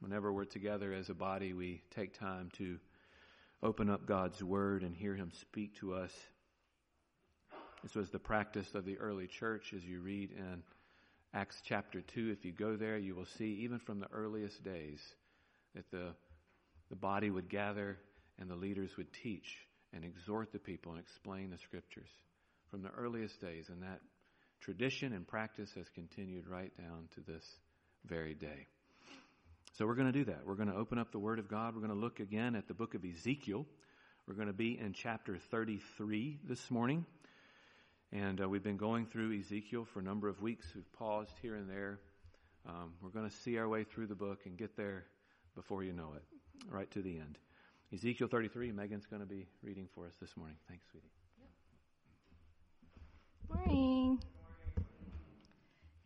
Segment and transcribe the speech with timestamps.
[0.00, 2.78] whenever we're together as a body, we take time to
[3.62, 6.12] open up God's Word and hear Him speak to us.
[7.82, 10.62] This was the practice of the early church as you read in
[11.32, 12.30] Acts chapter 2.
[12.30, 15.00] If you go there, you will see, even from the earliest days,
[15.74, 16.14] that the,
[16.88, 17.98] the body would gather
[18.38, 19.58] and the leaders would teach
[19.92, 22.10] and exhort the people and explain the scriptures
[22.70, 23.68] from the earliest days.
[23.68, 24.00] And that
[24.60, 27.44] tradition and practice has continued right down to this
[28.06, 28.66] very day.
[29.80, 30.40] So we're going to do that.
[30.44, 31.74] We're going to open up the Word of God.
[31.74, 33.64] We're going to look again at the book of Ezekiel.
[34.26, 37.06] We're going to be in chapter 33 this morning.
[38.12, 40.66] And uh, we've been going through Ezekiel for a number of weeks.
[40.74, 41.98] We've paused here and there.
[42.68, 45.06] Um, we're going to see our way through the book and get there
[45.54, 46.24] before you know it,
[46.68, 47.38] right to the end.
[47.90, 50.56] Ezekiel 33, Megan's going to be reading for us this morning.
[50.68, 51.08] Thanks, sweetie.
[53.48, 54.20] Morning.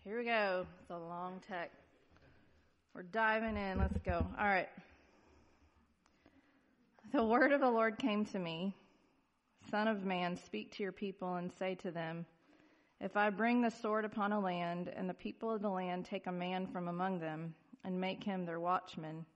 [0.05, 0.65] Here we go.
[0.81, 1.84] It's a long text.
[2.95, 3.79] We're diving in.
[3.79, 4.25] Let's go.
[4.39, 4.69] All right.
[7.13, 8.73] The word of the Lord came to me
[9.69, 12.25] Son of man, speak to your people and say to them,
[13.01, 16.29] If I bring the sword upon a land, and the people of the land take
[16.29, 19.27] a man from among them, and make him their watchman,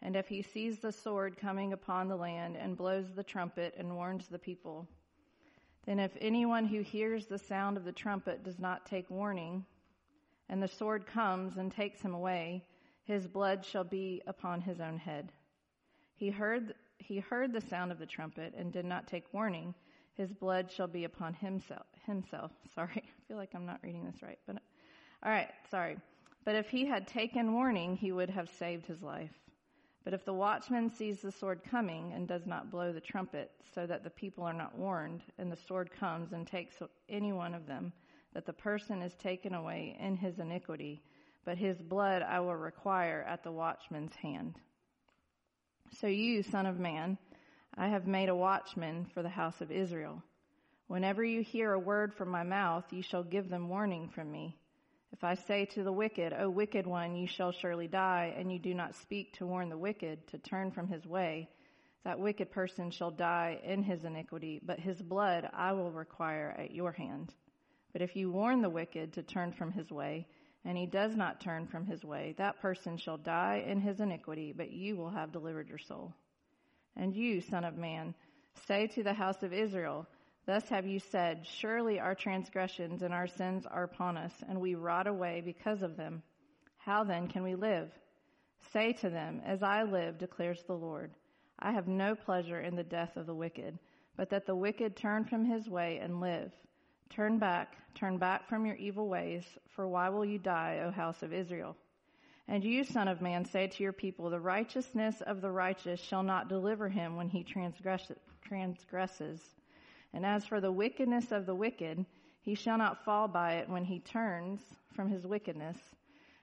[0.00, 3.94] and if he sees the sword coming upon the land, and blows the trumpet, and
[3.94, 4.88] warns the people,
[5.84, 9.66] then if anyone who hears the sound of the trumpet does not take warning,
[10.48, 12.64] and the sword comes and takes him away,
[13.06, 15.30] his blood shall be upon his own head.
[16.16, 19.74] He heard, he heard the sound of the trumpet and did not take warning.
[20.14, 21.86] His blood shall be upon himself.
[22.04, 22.50] Himself.
[22.74, 23.04] Sorry.
[23.06, 24.56] I feel like I'm not reading this right, but
[25.22, 25.50] all right.
[25.70, 25.96] Sorry.
[26.44, 29.32] But if he had taken warning, he would have saved his life.
[30.02, 33.86] But if the watchman sees the sword coming and does not blow the trumpet so
[33.86, 36.76] that the people are not warned and the sword comes and takes
[37.08, 37.92] any one of them,
[38.32, 41.02] that the person is taken away in his iniquity
[41.46, 44.56] but his blood I will require at the watchman's hand.
[46.00, 47.16] So you, son of man,
[47.78, 50.22] I have made a watchman for the house of Israel.
[50.88, 54.56] Whenever you hear a word from my mouth, you shall give them warning from me.
[55.12, 58.58] If I say to the wicked, O wicked one, you shall surely die, and you
[58.58, 61.48] do not speak to warn the wicked to turn from his way,
[62.04, 66.72] that wicked person shall die in his iniquity, but his blood I will require at
[66.72, 67.32] your hand.
[67.92, 70.26] But if you warn the wicked to turn from his way,
[70.66, 74.52] and he does not turn from his way, that person shall die in his iniquity,
[74.54, 76.12] but you will have delivered your soul.
[76.96, 78.14] And you, son of man,
[78.66, 80.08] say to the house of Israel,
[80.44, 84.74] Thus have you said, Surely our transgressions and our sins are upon us, and we
[84.74, 86.22] rot away because of them.
[86.78, 87.90] How then can we live?
[88.72, 91.12] Say to them, As I live, declares the Lord,
[91.60, 93.78] I have no pleasure in the death of the wicked,
[94.16, 96.52] but that the wicked turn from his way and live.
[97.10, 99.44] Turn back, turn back from your evil ways,
[99.74, 101.76] for why will you die, O house of Israel?
[102.48, 106.22] And you, son of man, say to your people, the righteousness of the righteous shall
[106.22, 109.42] not deliver him when he transgresses.
[110.12, 112.06] And as for the wickedness of the wicked,
[112.42, 114.60] he shall not fall by it when he turns
[114.94, 115.76] from his wickedness.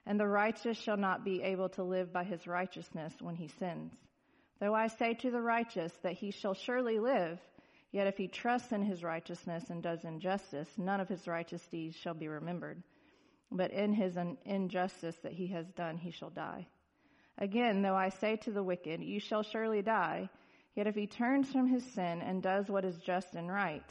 [0.06, 3.92] And the righteous shall not be able to live by his righteousness when he sins.
[4.60, 7.40] Though I say to the righteous that he shall surely live,
[7.94, 11.94] Yet if he trusts in his righteousness and does injustice, none of his righteous deeds
[11.94, 12.82] shall be remembered.
[13.52, 16.66] But in his injustice that he has done, he shall die.
[17.38, 20.28] Again, though I say to the wicked, you shall surely die,
[20.74, 23.88] yet if he turns from his sin and does what is just and right,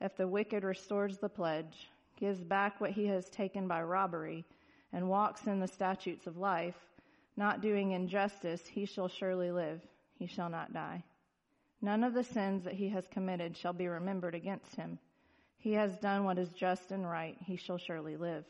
[0.00, 1.90] if the wicked restores the pledge,
[2.20, 4.44] gives back what he has taken by robbery,
[4.92, 6.76] and walks in the statutes of life,
[7.36, 9.80] not doing injustice, he shall surely live.
[10.20, 11.02] He shall not die.
[11.82, 14.98] None of the sins that he has committed shall be remembered against him.
[15.58, 17.36] He has done what is just and right.
[17.44, 18.44] He shall surely live.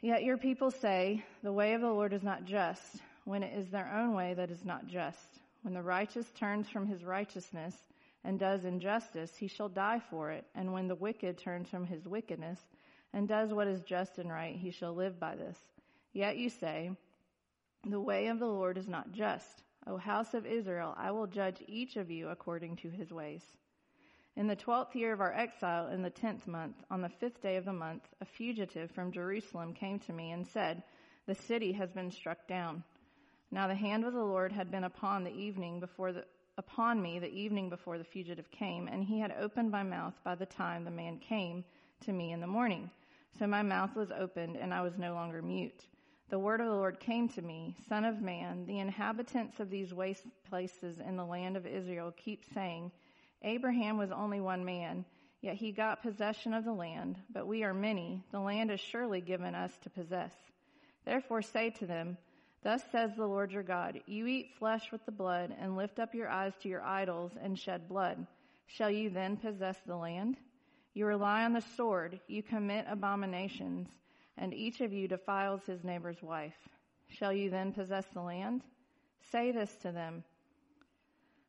[0.00, 3.70] Yet your people say, the way of the Lord is not just, when it is
[3.70, 5.38] their own way that is not just.
[5.62, 7.74] When the righteous turns from his righteousness
[8.22, 10.44] and does injustice, he shall die for it.
[10.54, 12.60] And when the wicked turns from his wickedness
[13.12, 15.58] and does what is just and right, he shall live by this.
[16.12, 16.90] Yet you say,
[17.86, 19.62] the way of the Lord is not just.
[19.86, 23.42] O house of Israel, I will judge each of you according to his ways.
[24.34, 27.56] In the twelfth year of our exile, in the tenth month, on the fifth day
[27.56, 30.82] of the month, a fugitive from Jerusalem came to me and said,
[31.26, 32.82] The city has been struck down.
[33.50, 36.24] Now the hand of the Lord had been upon the evening before the,
[36.56, 40.34] upon me the evening before the fugitive came, and he had opened my mouth by
[40.34, 41.62] the time the man came
[42.00, 42.90] to me in the morning.
[43.38, 45.84] So my mouth was opened, and I was no longer mute
[46.34, 49.94] the word of the Lord came to me, Son of man, the inhabitants of these
[49.94, 52.90] waste places in the land of Israel keep saying,
[53.42, 55.04] Abraham was only one man,
[55.42, 58.20] yet he got possession of the land, but we are many.
[58.32, 60.34] The land is surely given us to possess.
[61.04, 62.18] Therefore say to them,
[62.64, 66.16] Thus says the Lord your God You eat flesh with the blood, and lift up
[66.16, 68.26] your eyes to your idols, and shed blood.
[68.66, 70.36] Shall you then possess the land?
[70.94, 73.88] You rely on the sword, you commit abominations,
[74.36, 76.68] and each of you defiles his neighbor's wife.
[77.08, 78.62] Shall you then possess the land?
[79.30, 80.24] Say this to them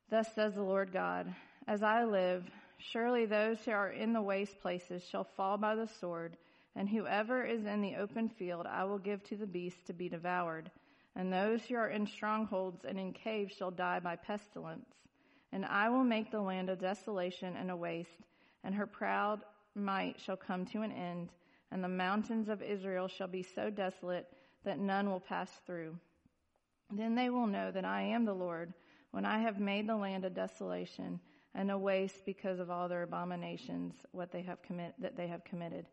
[0.09, 1.33] Thus says the Lord God
[1.67, 5.87] As I live, surely those who are in the waste places shall fall by the
[5.87, 6.37] sword,
[6.75, 10.09] and whoever is in the open field I will give to the beast to be
[10.09, 10.69] devoured
[11.15, 14.89] and those who are in strongholds and in caves shall die by pestilence.
[15.51, 18.25] And I will make the land a desolation and a waste,
[18.63, 19.41] and her proud
[19.73, 21.29] might shall come to an end,
[21.75, 24.31] and the mountains of Israel shall be so desolate
[24.63, 25.93] that none will pass through.
[26.89, 28.73] Then they will know that I am the Lord,
[29.11, 31.19] when I have made the land a desolation
[31.53, 35.43] and a waste because of all their abominations, what they have commit, that they have
[35.43, 35.85] committed.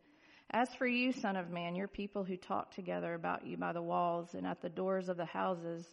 [0.53, 3.83] As for you, son of man, your people who talk together about you by the
[3.83, 5.85] walls and at the doors of the houses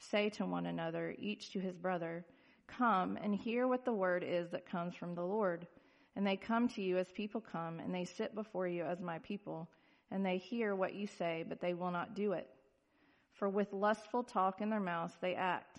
[0.00, 2.24] say to one another, each to his brother,
[2.66, 5.68] Come and hear what the word is that comes from the Lord.
[6.16, 9.18] And they come to you as people come, and they sit before you as my
[9.18, 9.68] people,
[10.10, 12.48] and they hear what you say, but they will not do it.
[13.34, 15.78] For with lustful talk in their mouths they act.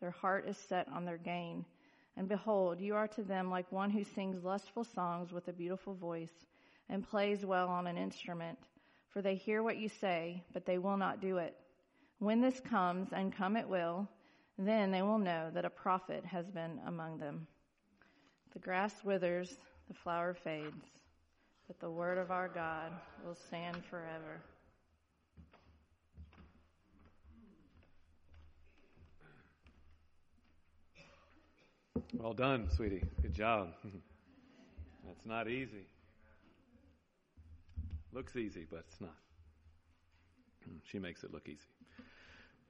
[0.00, 1.66] Their heart is set on their gain.
[2.16, 5.94] And behold, you are to them like one who sings lustful songs with a beautiful
[5.94, 6.32] voice
[6.88, 8.58] and plays well on an instrument,
[9.10, 11.56] for they hear what you say, but they will not do it.
[12.20, 14.08] When this comes, and come it will,
[14.56, 17.46] then they will know that a prophet has been among them.
[18.52, 19.58] The grass withers,
[19.88, 20.86] the flower fades,
[21.66, 22.92] but the word of our God
[23.24, 24.40] will stand forever.
[32.14, 33.02] Well done, sweetie.
[33.22, 33.74] Good job.
[35.06, 35.86] That's not easy.
[38.12, 39.16] Looks easy, but it's not.
[40.84, 41.58] She makes it look easy.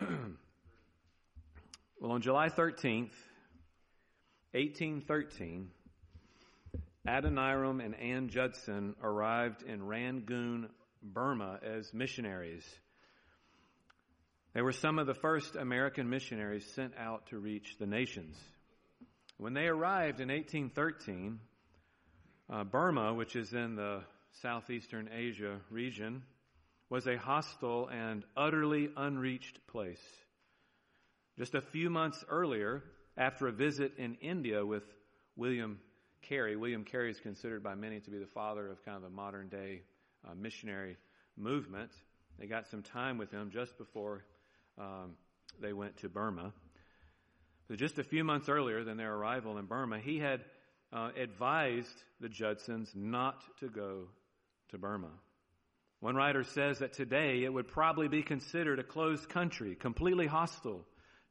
[2.01, 3.13] well, on July 13th,
[4.53, 5.69] 1813,
[7.07, 10.71] Adoniram and Ann Judson arrived in Rangoon,
[11.03, 12.65] Burma as missionaries.
[14.55, 18.37] They were some of the first American missionaries sent out to reach the nations.
[19.37, 21.41] When they arrived in 1813,
[22.49, 24.03] uh, Burma, which is in the
[24.43, 26.23] Southeastern Asia region,
[26.89, 30.03] was a hostile and utterly unreached place.
[31.37, 32.83] Just a few months earlier,
[33.17, 34.85] after a visit in India with
[35.37, 35.81] William
[36.29, 39.11] Carey, William Carey is considered by many to be the father of kind of the
[39.11, 39.83] modern day
[40.27, 40.97] uh, missionary
[41.37, 41.91] movement.
[42.39, 44.25] They got some time with him just before
[44.79, 45.17] um,
[45.61, 46.53] they went to Burma.
[47.69, 50.45] So just a few months earlier than their arrival in Burma, he had
[50.93, 54.09] uh, advised the Judsons not to go
[54.71, 55.11] to Burma.
[56.01, 60.85] One writer says that today it would probably be considered a closed country, completely hostile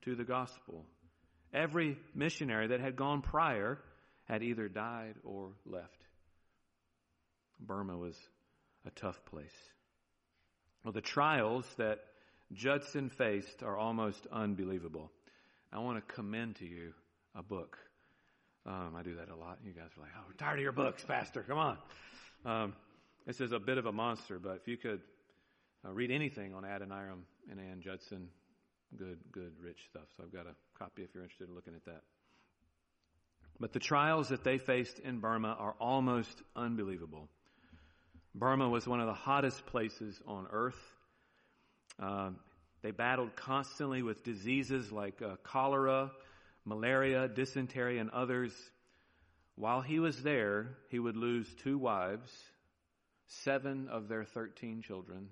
[0.04, 0.86] to the gospel.
[1.54, 3.80] Every missionary that had gone prior
[4.26, 6.06] had either died or left.
[7.60, 8.16] Burma was
[8.86, 9.56] a tough place.
[10.84, 12.00] Well, the trials that
[12.52, 15.12] Judson faced are almost unbelievable.
[15.72, 16.94] I want to commend to you
[17.36, 17.78] a book.
[18.66, 19.60] Um, I do that a lot.
[19.66, 21.44] You guys are like, oh, we're tired of your books, Pastor.
[21.44, 21.78] Come on.
[22.46, 22.74] Um,
[23.26, 25.02] this is a bit of a monster, but if you could
[25.86, 28.28] uh, read anything on Adoniram and Ann Judson,
[28.98, 30.04] good, good, rich stuff.
[30.16, 32.02] So I've got a copy if you're interested in looking at that.
[33.60, 37.30] But the trials that they faced in Burma are almost unbelievable.
[38.36, 40.80] Burma was one of the hottest places on earth.
[42.00, 42.38] Um,
[42.82, 46.12] they battled constantly with diseases like uh, cholera,
[46.66, 48.52] malaria, dysentery, and others.
[49.56, 52.32] While he was there, he would lose two wives
[53.28, 55.30] seven of their 13 children,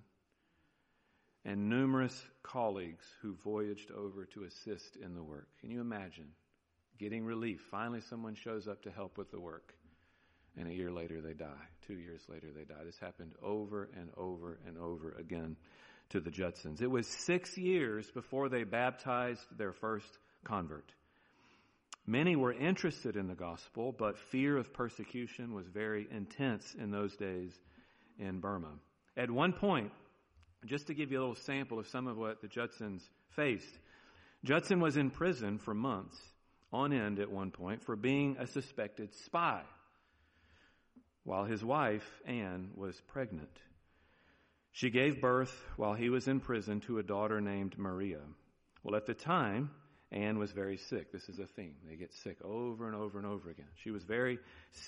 [1.45, 5.47] and numerous colleagues who voyaged over to assist in the work.
[5.59, 6.27] Can you imagine
[7.01, 7.59] getting relief?
[7.71, 9.73] Finally, someone shows up to help with the work,
[10.55, 11.67] and a year later they die.
[11.87, 12.83] Two years later they die.
[12.85, 15.57] This happened over and over and over again
[16.11, 16.79] to the Judsons.
[16.79, 20.93] It was six years before they baptized their first convert.
[22.05, 27.15] Many were interested in the gospel, but fear of persecution was very intense in those
[27.15, 27.51] days
[28.19, 28.73] in Burma.
[29.17, 29.91] At one point,
[30.65, 33.79] just to give you a little sample of some of what the Judsons faced,
[34.43, 36.19] Judson was in prison for months
[36.73, 39.61] on end at one point for being a suspected spy
[41.23, 43.57] while his wife, Ann, was pregnant.
[44.71, 48.21] She gave birth while he was in prison to a daughter named Maria.
[48.83, 49.69] Well, at the time,
[50.11, 51.11] Ann was very sick.
[51.11, 51.75] This is a theme.
[51.87, 53.67] They get sick over and over and over again.
[53.83, 54.39] She was very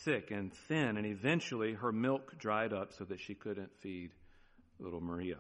[0.04, 4.12] sick and thin, and eventually her milk dried up so that she couldn't feed
[4.80, 5.38] little Maria.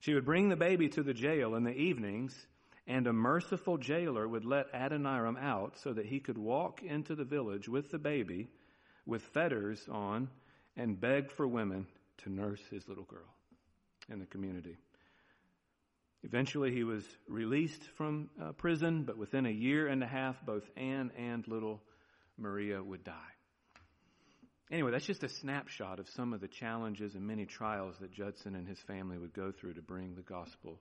[0.00, 2.34] She would bring the baby to the jail in the evenings,
[2.86, 7.24] and a merciful jailer would let Adoniram out so that he could walk into the
[7.24, 8.48] village with the baby
[9.06, 10.28] with fetters on
[10.76, 11.86] and beg for women
[12.18, 13.34] to nurse his little girl
[14.08, 14.76] in the community.
[16.22, 20.64] Eventually, he was released from uh, prison, but within a year and a half, both
[20.76, 21.82] Ann and little
[22.38, 23.12] Maria would die.
[24.70, 28.54] Anyway, that's just a snapshot of some of the challenges and many trials that Judson
[28.56, 30.80] and his family would go through to bring the gospel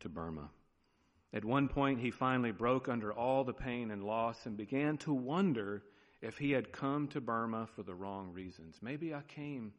[0.00, 0.50] to Burma.
[1.32, 5.12] At one point, he finally broke under all the pain and loss and began to
[5.12, 5.82] wonder
[6.22, 8.78] if he had come to Burma for the wrong reasons.
[8.82, 9.72] Maybe I came,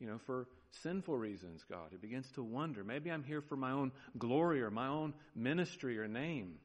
[0.00, 0.48] you know, for
[0.82, 1.88] sinful reasons, God.
[1.90, 2.82] He begins to wonder.
[2.82, 6.58] Maybe I'm here for my own glory or my own ministry or name.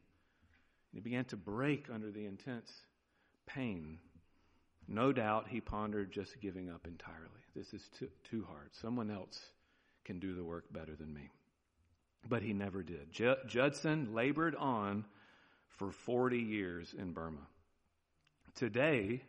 [0.91, 2.71] And he began to break under the intense
[3.45, 4.00] pain.
[4.88, 7.29] No doubt he pondered just giving up entirely.
[7.55, 8.71] This is too, too hard.
[8.74, 9.39] Someone else
[10.03, 11.29] can do the work better than me.
[12.28, 13.12] But he never did.
[13.48, 15.06] Judson labored on
[15.78, 17.48] for 40 years in Burma.
[18.56, 19.22] Today,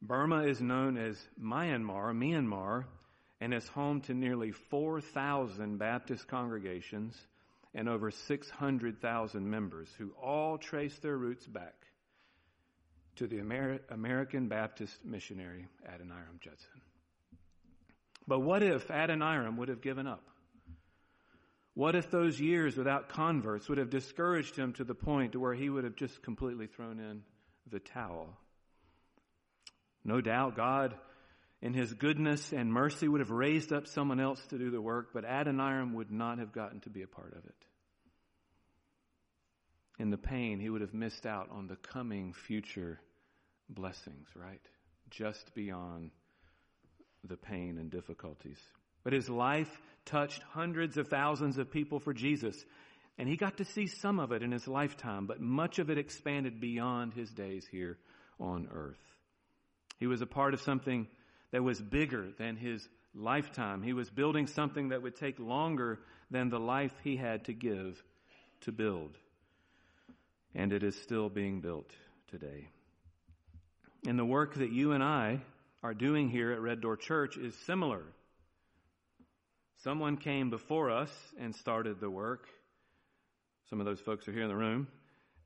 [0.00, 2.84] Burma is known as Myanmar, Myanmar,
[3.40, 7.16] and is home to nearly 4,000 Baptist congregations
[7.74, 11.74] and over 600,000 members who all trace their roots back
[13.16, 16.80] to the Amer- American Baptist missionary Adoniram Judson.
[18.26, 20.24] But what if Adoniram would have given up?
[21.76, 25.52] What if those years without converts would have discouraged him to the point to where
[25.52, 27.22] he would have just completely thrown in
[27.70, 28.34] the towel?
[30.02, 30.94] No doubt God,
[31.60, 35.08] in his goodness and mercy, would have raised up someone else to do the work,
[35.12, 37.66] but Adoniram would not have gotten to be a part of it.
[39.98, 43.02] In the pain, he would have missed out on the coming future
[43.68, 44.62] blessings, right?
[45.10, 46.10] Just beyond
[47.22, 48.62] the pain and difficulties.
[49.06, 49.70] But his life
[50.04, 52.56] touched hundreds of thousands of people for Jesus.
[53.18, 55.96] And he got to see some of it in his lifetime, but much of it
[55.96, 57.98] expanded beyond his days here
[58.40, 58.98] on earth.
[60.00, 61.06] He was a part of something
[61.52, 63.80] that was bigger than his lifetime.
[63.80, 66.00] He was building something that would take longer
[66.32, 68.02] than the life he had to give
[68.62, 69.16] to build.
[70.52, 71.92] And it is still being built
[72.32, 72.70] today.
[74.04, 75.42] And the work that you and I
[75.84, 78.02] are doing here at Red Door Church is similar.
[79.82, 82.48] Someone came before us and started the work.
[83.68, 84.88] Some of those folks are here in the room.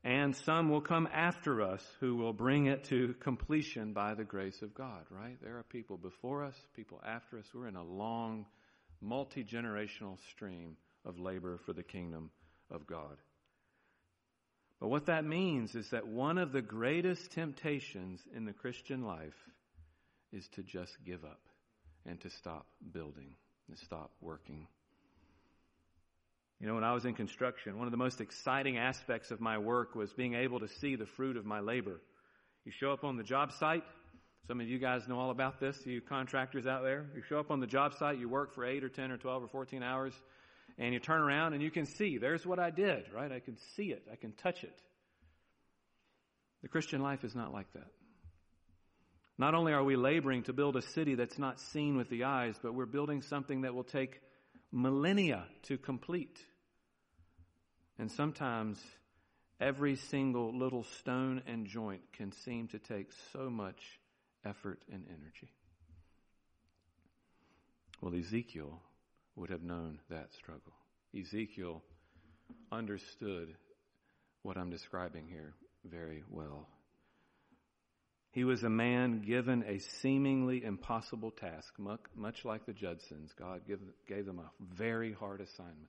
[0.02, 4.62] And some will come after us who will bring it to completion by the grace
[4.62, 5.36] of God, right?
[5.42, 7.44] There are people before us, people after us.
[7.52, 8.46] We're in a long,
[9.02, 12.30] multi generational stream of labor for the kingdom
[12.70, 13.16] of God.
[14.80, 19.36] But what that means is that one of the greatest temptations in the Christian life
[20.32, 21.42] is to just give up
[22.06, 23.34] and to stop building
[23.70, 24.66] and stop working.
[26.60, 29.56] You know, when I was in construction, one of the most exciting aspects of my
[29.56, 32.02] work was being able to see the fruit of my labor.
[32.64, 33.84] You show up on the job site.
[34.46, 37.06] Some of you guys know all about this, you contractors out there.
[37.14, 39.44] You show up on the job site, you work for 8 or 10 or 12
[39.44, 40.12] or 14 hours,
[40.76, 43.30] and you turn around and you can see, there's what I did, right?
[43.30, 44.76] I can see it, I can touch it.
[46.62, 47.86] The Christian life is not like that.
[49.40, 52.56] Not only are we laboring to build a city that's not seen with the eyes,
[52.62, 54.20] but we're building something that will take
[54.70, 56.38] millennia to complete.
[57.98, 58.78] And sometimes
[59.58, 63.80] every single little stone and joint can seem to take so much
[64.44, 65.50] effort and energy.
[68.02, 68.82] Well, Ezekiel
[69.36, 70.74] would have known that struggle.
[71.18, 71.82] Ezekiel
[72.70, 73.54] understood
[74.42, 75.54] what I'm describing here
[75.86, 76.68] very well.
[78.32, 81.74] He was a man given a seemingly impossible task,
[82.14, 83.32] much like the Judsons.
[83.36, 83.62] God
[84.06, 85.88] gave them a very hard assignment.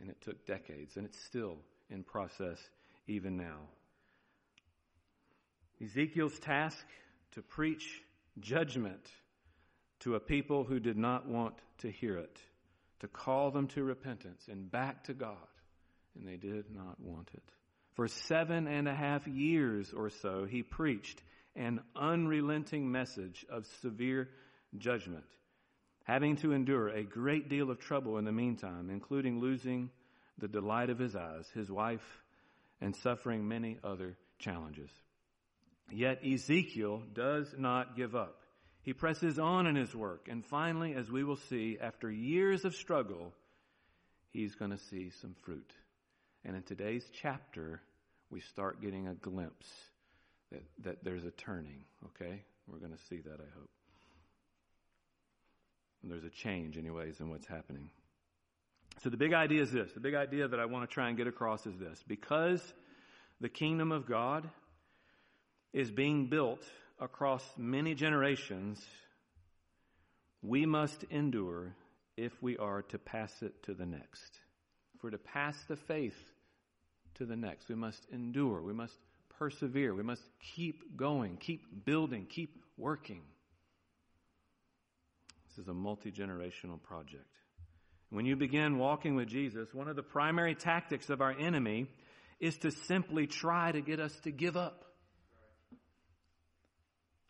[0.00, 1.58] And it took decades, and it's still
[1.90, 2.58] in process
[3.08, 3.60] even now.
[5.82, 6.86] Ezekiel's task
[7.32, 8.02] to preach
[8.38, 9.10] judgment
[10.00, 12.38] to a people who did not want to hear it,
[13.00, 15.36] to call them to repentance and back to God,
[16.14, 17.42] and they did not want it.
[17.96, 21.22] For seven and a half years or so, he preached
[21.56, 24.28] an unrelenting message of severe
[24.76, 25.24] judgment,
[26.04, 29.90] having to endure a great deal of trouble in the meantime, including losing
[30.36, 32.22] the delight of his eyes, his wife,
[32.82, 34.90] and suffering many other challenges.
[35.90, 38.42] Yet Ezekiel does not give up.
[38.82, 42.74] He presses on in his work, and finally, as we will see, after years of
[42.74, 43.32] struggle,
[44.28, 45.72] he's going to see some fruit.
[46.46, 47.82] And in today's chapter,
[48.30, 49.66] we start getting a glimpse
[50.52, 52.44] that, that there's a turning, okay?
[52.68, 53.70] We're going to see that, I hope.
[56.02, 57.90] And there's a change, anyways, in what's happening.
[59.02, 59.90] So the big idea is this.
[59.92, 62.00] The big idea that I want to try and get across is this.
[62.06, 62.62] Because
[63.40, 64.48] the kingdom of God
[65.72, 66.62] is being built
[67.00, 68.80] across many generations,
[70.42, 71.74] we must endure
[72.16, 74.38] if we are to pass it to the next.
[74.94, 76.16] If we're to pass the faith
[77.16, 78.62] to the next, we must endure.
[78.62, 78.94] We must
[79.38, 79.94] persevere.
[79.94, 80.22] We must
[80.54, 83.22] keep going, keep building, keep working.
[85.48, 87.24] This is a multi generational project.
[88.10, 91.86] When you begin walking with Jesus, one of the primary tactics of our enemy
[92.38, 94.84] is to simply try to get us to give up.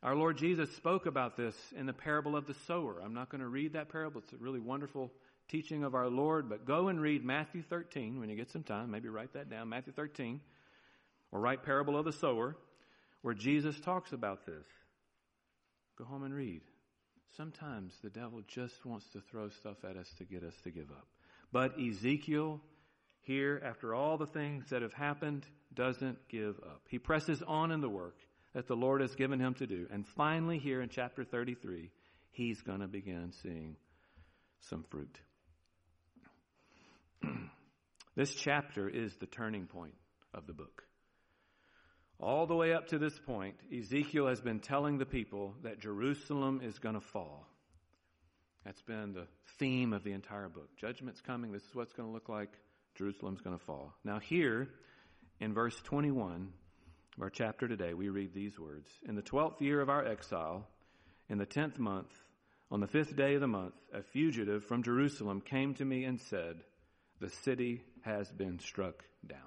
[0.02, 3.00] Our Lord Jesus spoke about this in the parable of the sower.
[3.02, 4.20] I'm not going to read that parable.
[4.20, 5.10] It's a really wonderful
[5.48, 8.90] teaching of our Lord, but go and read Matthew 13 when you get some time.
[8.90, 9.68] Maybe write that down.
[9.68, 10.40] Matthew 13
[11.32, 12.56] or write parable of the sower
[13.22, 14.66] where Jesus talks about this.
[15.98, 16.62] Go home and read.
[17.36, 20.90] Sometimes the devil just wants to throw stuff at us to get us to give
[20.90, 21.06] up.
[21.52, 22.60] But Ezekiel,
[23.20, 26.82] here, after all the things that have happened, doesn't give up.
[26.88, 28.16] He presses on in the work
[28.54, 29.86] that the Lord has given him to do.
[29.90, 31.90] And finally, here in chapter 33,
[32.30, 33.76] he's going to begin seeing
[34.60, 35.20] some fruit.
[38.16, 39.94] This chapter is the turning point
[40.34, 40.82] of the book.
[42.18, 46.60] All the way up to this point, Ezekiel has been telling the people that Jerusalem
[46.62, 47.46] is going to fall.
[48.64, 49.26] That's been the
[49.58, 50.68] theme of the entire book.
[50.76, 51.52] Judgment's coming.
[51.52, 52.50] This is what's going to look like.
[52.96, 53.92] Jerusalem's going to fall.
[54.02, 54.68] Now, here
[55.40, 56.48] in verse 21
[57.16, 60.66] of our chapter today, we read these words In the twelfth year of our exile,
[61.28, 62.10] in the tenth month,
[62.70, 66.20] on the fifth day of the month, a fugitive from Jerusalem came to me and
[66.20, 66.56] said,
[67.20, 69.40] The city has been struck down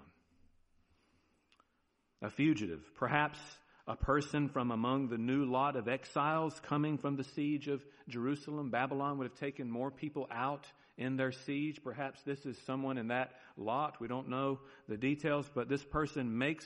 [2.22, 3.40] a fugitive, perhaps
[3.88, 8.70] a person from among the new lot of exiles coming from the siege of Jerusalem.
[8.70, 11.82] Babylon would have taken more people out in their siege.
[11.84, 14.00] Perhaps this is someone in that lot.
[14.00, 16.66] We don't know the details, but this person makes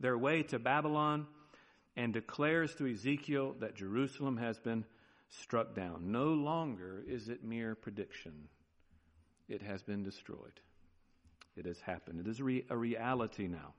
[0.00, 1.26] their way to Babylon
[1.96, 4.84] and declares to Ezekiel that Jerusalem has been
[5.28, 6.10] struck down.
[6.10, 8.48] No longer is it mere prediction.
[9.48, 10.60] It has been destroyed.
[11.56, 12.20] It has happened.
[12.20, 13.74] It is a reality now.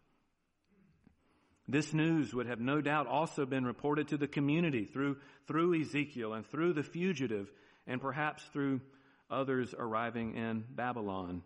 [1.67, 6.33] This news would have no doubt also been reported to the community through, through Ezekiel
[6.33, 7.51] and through the fugitive
[7.87, 8.81] and perhaps through
[9.31, 11.41] others arriving in Babylon.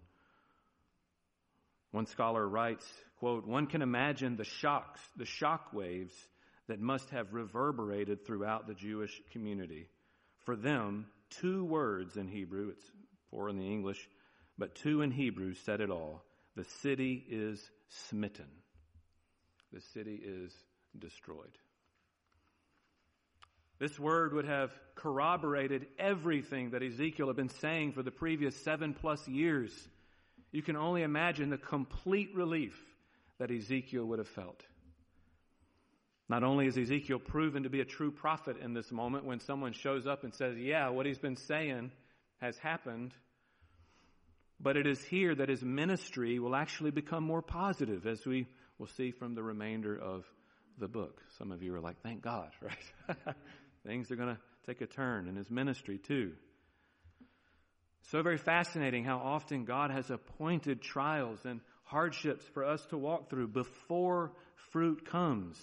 [1.92, 2.86] One scholar writes,
[3.20, 6.14] quote, one can imagine the shocks, the shock waves
[6.68, 9.88] that must have reverberated throughout the Jewish community.
[10.44, 12.92] For them, two words in Hebrew, it's
[13.32, 14.10] four in the English,
[14.58, 16.24] but two in Hebrew said it all.
[16.56, 18.48] The city is smitten
[19.72, 20.54] the city is
[20.98, 21.58] destroyed.
[23.80, 28.94] This word would have corroborated everything that Ezekiel had been saying for the previous seven
[28.94, 29.72] plus years.
[30.52, 32.78] You can only imagine the complete relief
[33.38, 34.66] that Ezekiel would have felt.
[36.28, 39.74] Not only is Ezekiel proven to be a true prophet in this moment when someone
[39.74, 41.92] shows up and says, Yeah, what he's been saying
[42.42, 43.14] has happened,
[44.60, 48.48] but it is here that his ministry will actually become more positive as we
[48.78, 50.26] we'll see from the remainder of
[50.78, 51.22] the book.
[51.38, 53.36] Some of you are like, thank God, right?
[53.86, 56.32] Things are going to take a turn in his ministry too.
[58.04, 63.30] So very fascinating how often God has appointed trials and hardships for us to walk
[63.30, 64.32] through before
[64.72, 65.58] fruit comes.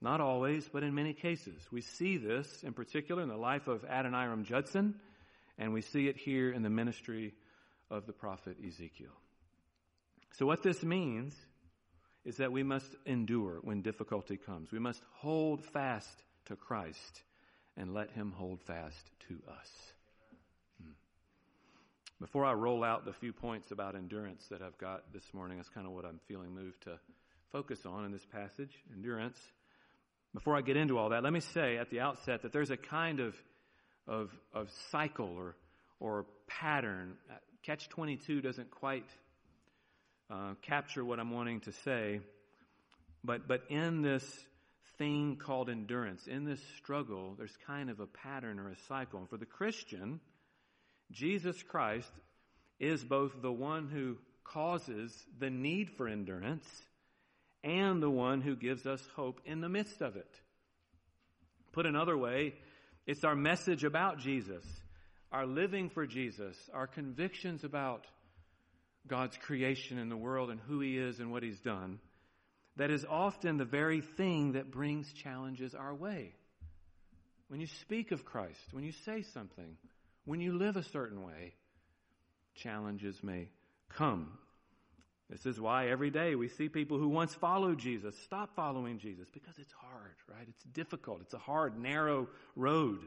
[0.00, 1.60] Not always, but in many cases.
[1.72, 4.94] We see this in particular in the life of Adoniram Judson,
[5.58, 7.34] and we see it here in the ministry
[7.90, 9.10] of the prophet Ezekiel.
[10.32, 11.34] So, what this means
[12.24, 14.70] is that we must endure when difficulty comes.
[14.70, 17.22] We must hold fast to Christ
[17.76, 19.70] and let Him hold fast to us.
[20.80, 20.92] Hmm.
[22.20, 25.70] Before I roll out the few points about endurance that I've got this morning, that's
[25.70, 27.00] kind of what I'm feeling moved to
[27.50, 29.38] focus on in this passage endurance.
[30.34, 32.76] Before I get into all that, let me say at the outset that there's a
[32.76, 33.34] kind of,
[34.06, 35.56] of, of cycle or,
[36.00, 37.14] or pattern.
[37.62, 39.06] Catch 22 doesn't quite
[40.30, 42.20] uh, capture what I'm wanting to say.
[43.24, 44.24] But, but in this
[44.98, 49.20] thing called endurance, in this struggle, there's kind of a pattern or a cycle.
[49.20, 50.20] And for the Christian,
[51.10, 52.12] Jesus Christ
[52.78, 56.66] is both the one who causes the need for endurance
[57.64, 60.30] and the one who gives us hope in the midst of it.
[61.72, 62.54] Put another way,
[63.06, 64.64] it's our message about Jesus,
[65.32, 68.06] our living for Jesus, our convictions about
[69.06, 71.98] God's creation in the world and who He is and what He's done,
[72.76, 76.34] that is often the very thing that brings challenges our way.
[77.48, 79.76] When you speak of Christ, when you say something,
[80.24, 81.54] when you live a certain way,
[82.54, 83.48] challenges may
[83.88, 84.38] come.
[85.30, 89.28] This is why every day we see people who once followed Jesus stop following Jesus
[89.30, 90.46] because it's hard, right?
[90.48, 91.20] It's difficult.
[91.20, 93.00] It's a hard, narrow road.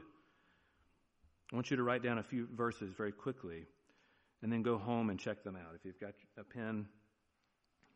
[1.52, 3.66] I want you to write down a few verses very quickly
[4.42, 5.74] and then go home and check them out.
[5.74, 6.86] If you've got a pen,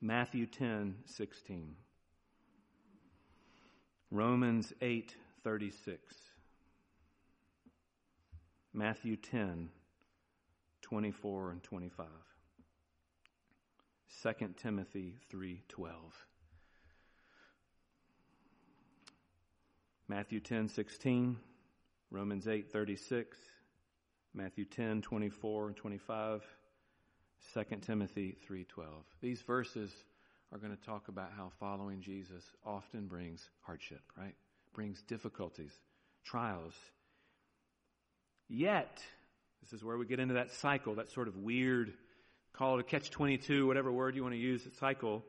[0.01, 1.77] Matthew 10, 16.
[4.11, 6.15] Romans 8, 36.
[8.75, 9.69] Matthew 10,
[10.83, 12.07] 24 and 25.
[14.23, 16.27] 2 Timothy 3:12.
[20.09, 21.37] Matthew 10:16,
[22.11, 23.37] Romans 8:36,
[24.33, 26.47] Matthew 10:24 and 25,
[27.53, 29.05] 2 Timothy 3:12.
[29.21, 30.05] These verses
[30.51, 34.37] are going to talk about how following Jesus often brings hardship, right?
[34.73, 35.83] Brings difficulties,
[36.25, 36.75] trials.
[38.49, 39.05] Yet,
[39.61, 41.93] this is where we get into that cycle, that sort of weird
[42.57, 45.25] call it a catch 22, whatever word you want to use, cycle.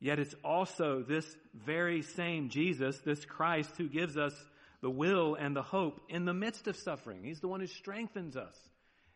[0.00, 4.34] Yet it's also this very same Jesus, this Christ, who gives us
[4.82, 7.24] the will and the hope in the midst of suffering.
[7.24, 8.54] He's the one who strengthens us,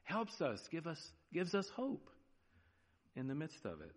[0.03, 2.09] helps us, give us, gives us hope
[3.15, 3.93] in the midst of it.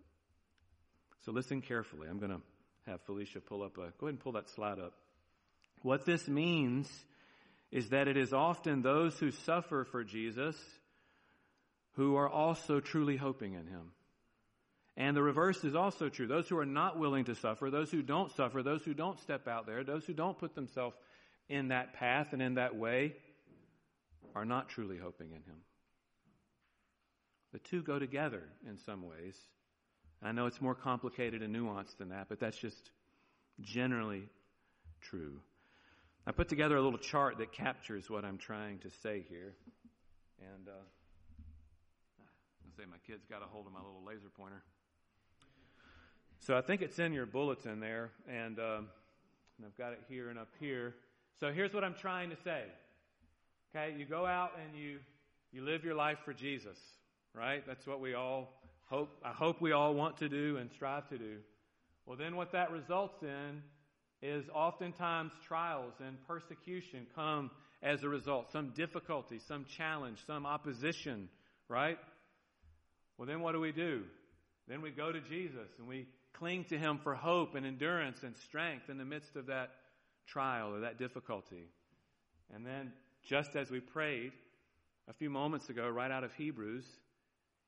[1.24, 2.08] So listen carefully.
[2.08, 2.42] I'm going to
[2.86, 4.92] have Felicia pull up a, go ahead and pull that slide up.
[5.82, 6.90] What this means
[7.70, 10.56] is that it is often those who suffer for Jesus
[11.94, 13.92] who are also truly hoping in him.
[14.96, 16.26] And the reverse is also true.
[16.26, 19.48] Those who are not willing to suffer, those who don't suffer, those who don't step
[19.48, 20.96] out there, those who don't put themselves
[21.48, 23.14] in that path and in that way,
[24.34, 25.60] are not truly hoping in him.
[27.52, 29.36] The two go together in some ways.
[30.22, 32.90] I know it's more complicated and nuanced than that, but that's just
[33.60, 34.28] generally
[35.00, 35.40] true.
[36.26, 39.54] I put together a little chart that captures what I'm trying to say here.
[40.40, 40.72] And uh,
[42.76, 44.62] say my kid's got a hold of my little laser pointer.
[46.40, 48.88] So I think it's in your bulletin there, and, um,
[49.56, 50.94] and I've got it here and up here.
[51.38, 52.64] So here's what I'm trying to say.
[53.74, 54.98] Okay, you go out and you
[55.52, 56.78] you live your life for Jesus,
[57.32, 57.64] right?
[57.64, 59.20] That's what we all hope.
[59.24, 61.36] I hope we all want to do and strive to do.
[62.06, 63.62] Well, then what that results in
[64.20, 67.50] is oftentimes trials and persecution come
[67.82, 68.50] as a result.
[68.50, 71.28] Some difficulty, some challenge, some opposition,
[71.68, 71.98] right?
[73.16, 74.02] Well, then what do we do?
[74.68, 78.36] Then we go to Jesus and we cling to Him for hope and endurance and
[78.36, 79.70] strength in the midst of that
[80.26, 81.68] trial or that difficulty.
[82.54, 84.32] And then, just as we prayed
[85.08, 86.86] a few moments ago, right out of Hebrews,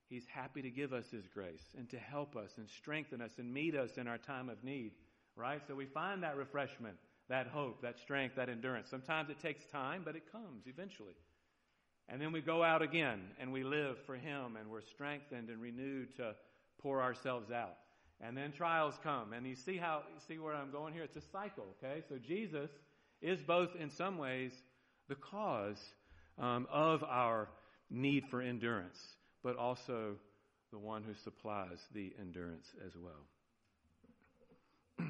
[0.09, 3.53] He's happy to give us His grace and to help us and strengthen us and
[3.53, 4.91] meet us in our time of need,
[5.35, 5.61] right?
[5.67, 6.95] So we find that refreshment,
[7.29, 8.89] that hope, that strength, that endurance.
[8.89, 11.13] Sometimes it takes time, but it comes eventually.
[12.09, 15.61] And then we go out again and we live for Him and we're strengthened and
[15.61, 16.35] renewed to
[16.81, 17.77] pour ourselves out.
[18.21, 19.33] And then trials come.
[19.33, 21.03] And you see how, see where I'm going here?
[21.03, 22.01] It's a cycle, okay?
[22.07, 22.71] So Jesus
[23.21, 24.53] is both in some ways
[25.07, 25.79] the cause
[26.39, 27.49] um, of our
[27.89, 30.15] need for endurance, but also
[30.71, 33.23] the one who supplies the endurance as well.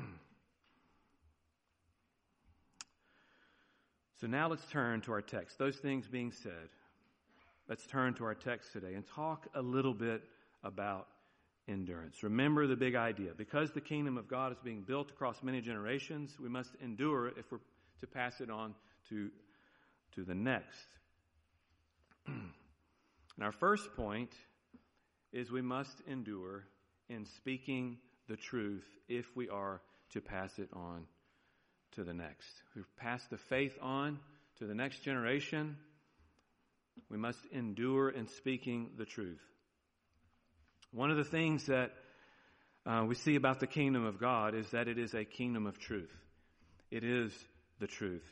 [4.20, 5.58] so now let's turn to our text.
[5.58, 6.70] Those things being said,
[7.70, 10.24] let's turn to our text today and talk a little bit
[10.64, 11.08] about
[11.68, 12.24] endurance.
[12.24, 13.32] Remember the big idea.
[13.38, 17.52] Because the kingdom of God is being built across many generations, we must endure if
[17.52, 17.60] we're
[18.00, 18.74] to pass it on
[19.10, 19.30] to,
[20.16, 20.88] to the next.
[22.28, 22.52] and
[23.42, 24.32] our first point
[25.34, 26.66] is we must endure
[27.10, 31.06] in speaking the truth if we are to pass it on
[31.94, 32.48] to the next.
[32.76, 34.20] We've passed the faith on
[34.60, 35.78] to the next generation.
[37.10, 39.42] We must endure in speaking the truth.
[40.92, 41.92] One of the things that
[42.86, 45.78] uh, we see about the kingdom of God is that it is a kingdom of
[45.78, 46.12] truth.
[46.90, 47.34] It is
[47.80, 48.24] the truth.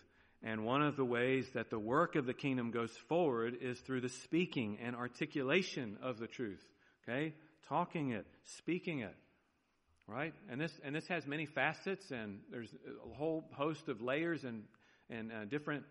[0.41, 4.01] And one of the ways that the work of the kingdom goes forward is through
[4.01, 6.63] the speaking and articulation of the truth.
[7.03, 7.33] Okay?
[7.67, 8.25] Talking it,
[8.57, 9.15] speaking it.
[10.07, 10.33] Right?
[10.49, 14.63] And this, and this has many facets and there's a whole host of layers and,
[15.09, 15.83] and uh, different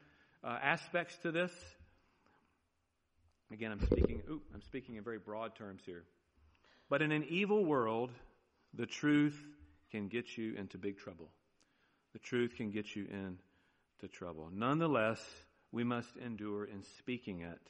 [0.44, 1.52] uh, aspects to this.
[3.54, 4.20] Again, I'm speaking,
[4.52, 6.02] I'm speaking in very broad terms here.
[6.90, 8.10] But in an evil world,
[8.76, 9.40] the truth
[9.92, 11.28] can get you into big trouble.
[12.14, 14.48] The truth can get you into trouble.
[14.52, 15.20] Nonetheless,
[15.70, 17.60] we must endure in speaking it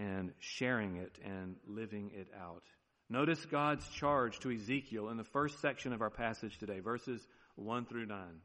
[0.00, 2.64] and sharing it and living it out.
[3.08, 7.86] Notice God's charge to Ezekiel in the first section of our passage today, verses 1
[7.86, 8.18] through 9.
[8.18, 8.40] I'm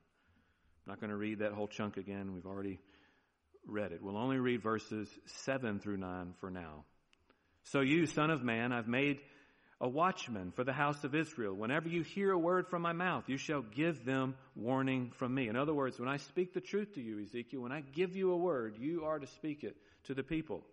[0.86, 2.36] not going to read that whole chunk again.
[2.36, 2.80] We've already
[3.70, 4.02] read it.
[4.02, 5.08] We'll only read verses
[5.46, 6.86] 7 through 9 for now.
[7.64, 9.20] So you, son of man, I've made
[9.82, 11.54] a watchman for the house of Israel.
[11.54, 15.48] Whenever you hear a word from my mouth, you shall give them warning from me.
[15.48, 18.32] In other words, when I speak the truth to you, Ezekiel, when I give you
[18.32, 20.64] a word, you are to speak it to the people.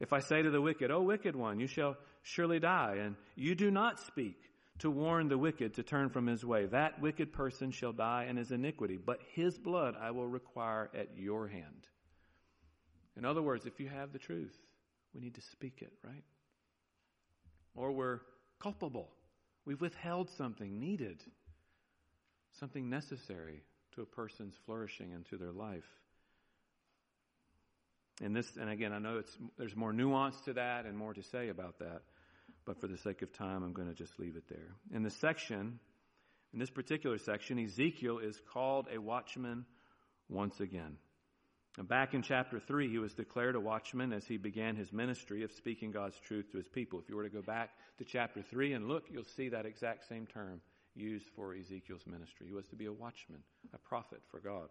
[0.00, 3.54] If I say to the wicked, O wicked one, you shall surely die, and you
[3.54, 4.36] do not speak
[4.78, 8.36] to warn the wicked to turn from his way, that wicked person shall die in
[8.36, 11.86] his iniquity, but his blood I will require at your hand.
[13.16, 14.54] In other words, if you have the truth,
[15.14, 16.24] we need to speak it, right?
[17.74, 18.20] Or we're
[18.60, 19.08] culpable.
[19.64, 21.22] We've withheld something needed,
[22.60, 23.62] something necessary
[23.94, 25.88] to a person's flourishing and to their life.
[28.22, 31.22] And this, and again, I know it's, there's more nuance to that and more to
[31.22, 32.02] say about that,
[32.64, 34.74] but for the sake of time, I'm going to just leave it there.
[34.92, 35.78] In the section,
[36.52, 39.66] in this particular section, Ezekiel is called a watchman
[40.28, 40.96] once again.
[41.78, 45.52] Back in chapter 3, he was declared a watchman as he began his ministry of
[45.52, 46.98] speaking God's truth to his people.
[46.98, 50.08] If you were to go back to chapter 3 and look, you'll see that exact
[50.08, 50.62] same term
[50.94, 52.46] used for Ezekiel's ministry.
[52.46, 53.42] He was to be a watchman,
[53.74, 54.68] a prophet for God.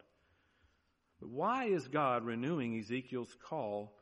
[1.20, 3.94] But why is God renewing Ezekiel's call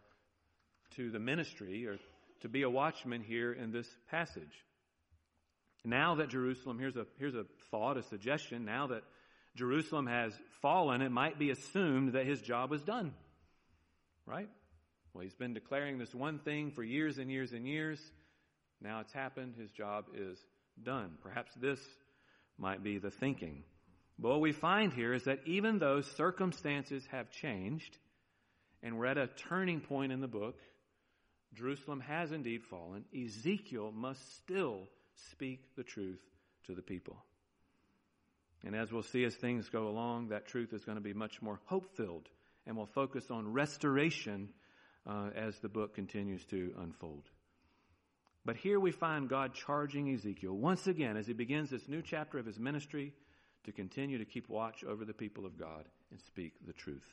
[0.96, 1.98] to the ministry or
[2.42, 4.66] to be a watchman here in this passage?
[5.84, 9.04] Now that Jerusalem, here's a, here's a thought, a suggestion, now that
[9.56, 13.14] Jerusalem has fallen, it might be assumed that his job was done.
[14.26, 14.50] Right?
[15.14, 18.00] Well, he's been declaring this one thing for years and years and years.
[18.82, 19.56] Now it's happened.
[19.58, 20.38] His job is
[20.82, 21.12] done.
[21.22, 21.80] Perhaps this
[22.58, 23.64] might be the thinking.
[24.18, 27.98] But what we find here is that even though circumstances have changed,
[28.82, 30.60] and we're at a turning point in the book,
[31.54, 34.88] Jerusalem has indeed fallen, Ezekiel must still
[35.32, 36.22] speak the truth
[36.66, 37.24] to the people.
[38.66, 41.42] And as we'll see as things go along, that truth is going to be much
[41.42, 42.30] more hope filled
[42.66, 44.50] and will focus on restoration
[45.06, 47.24] uh, as the book continues to unfold.
[48.46, 52.40] But here we find God charging Ezekiel once again as he begins this new chapter
[52.40, 53.14] of his ministry
[53.66, 57.08] to continue to keep watch over the people of God and speak the truth.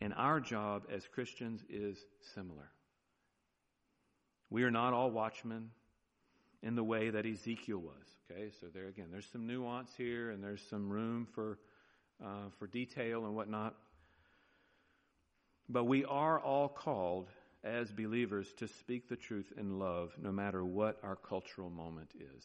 [0.00, 1.98] And our job as Christians is
[2.34, 2.70] similar.
[4.50, 5.70] We are not all watchmen
[6.62, 8.06] in the way that Ezekiel was.
[8.30, 11.58] Okay, so there again, there's some nuance here, and there's some room for
[12.22, 13.74] uh, for detail and whatnot.
[15.68, 17.28] But we are all called
[17.64, 22.44] as believers to speak the truth in love, no matter what our cultural moment is.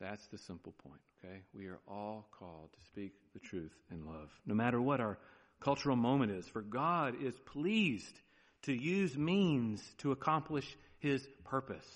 [0.00, 1.00] That's the simple point.
[1.24, 5.18] Okay, we are all called to speak the truth in love, no matter what our
[5.60, 6.46] cultural moment is.
[6.48, 8.20] For God is pleased
[8.62, 10.66] to use means to accomplish
[10.98, 11.86] His purpose.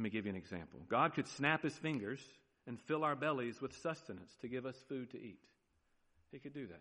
[0.00, 0.80] Let me give you an example.
[0.88, 2.20] God could snap his fingers
[2.66, 5.44] and fill our bellies with sustenance to give us food to eat.
[6.32, 6.80] He could do that.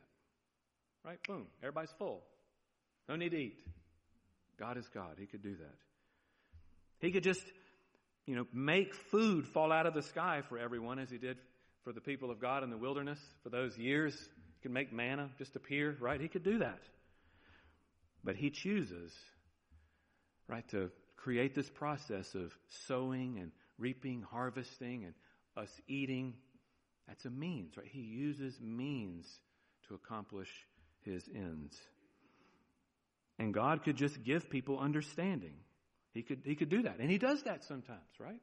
[1.03, 1.19] Right?
[1.27, 1.47] Boom.
[1.61, 2.23] Everybody's full.
[3.09, 3.59] No need to eat.
[4.57, 5.17] God is God.
[5.19, 5.75] He could do that.
[7.01, 7.43] He could just,
[8.25, 11.35] you know, make food fall out of the sky for everyone as he did
[11.83, 14.15] for the people of God in the wilderness for those years.
[14.15, 16.21] He could make manna just appear, right?
[16.21, 16.79] He could do that.
[18.23, 19.11] But he chooses,
[20.47, 20.89] right, to
[21.23, 25.13] create this process of sowing and reaping, harvesting, and
[25.57, 26.33] us eating.
[27.07, 27.87] That's a means, right?
[27.87, 29.25] He uses means
[29.87, 30.49] to accomplish
[31.01, 31.75] his ends.
[33.37, 35.55] And God could just give people understanding.
[36.13, 36.99] He could, he could do that.
[36.99, 38.41] And he does that sometimes, right?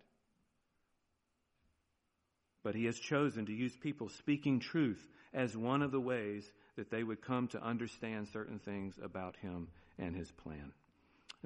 [2.62, 6.44] But he has chosen to use people speaking truth as one of the ways
[6.76, 10.72] that they would come to understand certain things about him and his plan.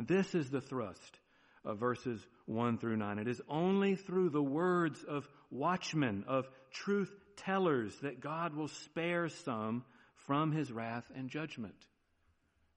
[0.07, 1.19] This is the thrust
[1.63, 3.19] of verses 1 through 9.
[3.19, 9.29] It is only through the words of watchmen, of truth tellers, that God will spare
[9.29, 9.85] some
[10.27, 11.75] from his wrath and judgment.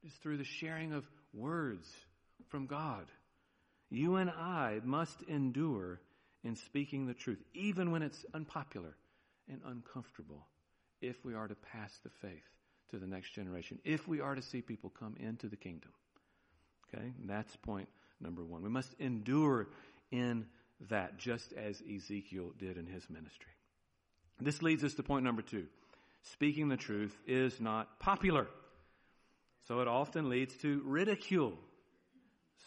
[0.04, 1.88] It is through the sharing of words
[2.50, 3.06] from God.
[3.90, 6.02] You and I must endure
[6.44, 8.98] in speaking the truth, even when it's unpopular
[9.48, 10.48] and uncomfortable,
[11.02, 12.44] if we are to pass the faith
[12.90, 15.92] to the next generation, if we are to see people come into the kingdom.
[16.94, 17.14] Okay?
[17.20, 17.90] And that's point
[18.22, 18.62] number one.
[18.62, 19.68] We must endure
[20.12, 20.46] in
[20.90, 23.52] that, just as Ezekiel did in his ministry.
[24.40, 25.66] This leads us to point number two.
[26.24, 28.48] Speaking the truth is not popular.
[29.68, 31.58] So it often leads to ridicule.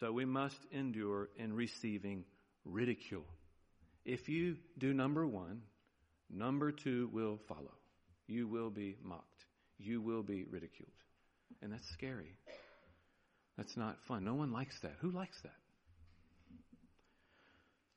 [0.01, 2.25] So we must endure in receiving
[2.65, 3.25] ridicule.
[4.05, 5.62] If you do number one,
[6.31, 7.73] number two will follow.
[8.27, 9.45] You will be mocked.
[9.79, 10.93] You will be ridiculed.
[11.62, 12.37] And that's scary.
[13.57, 14.25] That's not fun.
[14.25, 14.95] No one likes that.
[15.01, 15.55] Who likes that?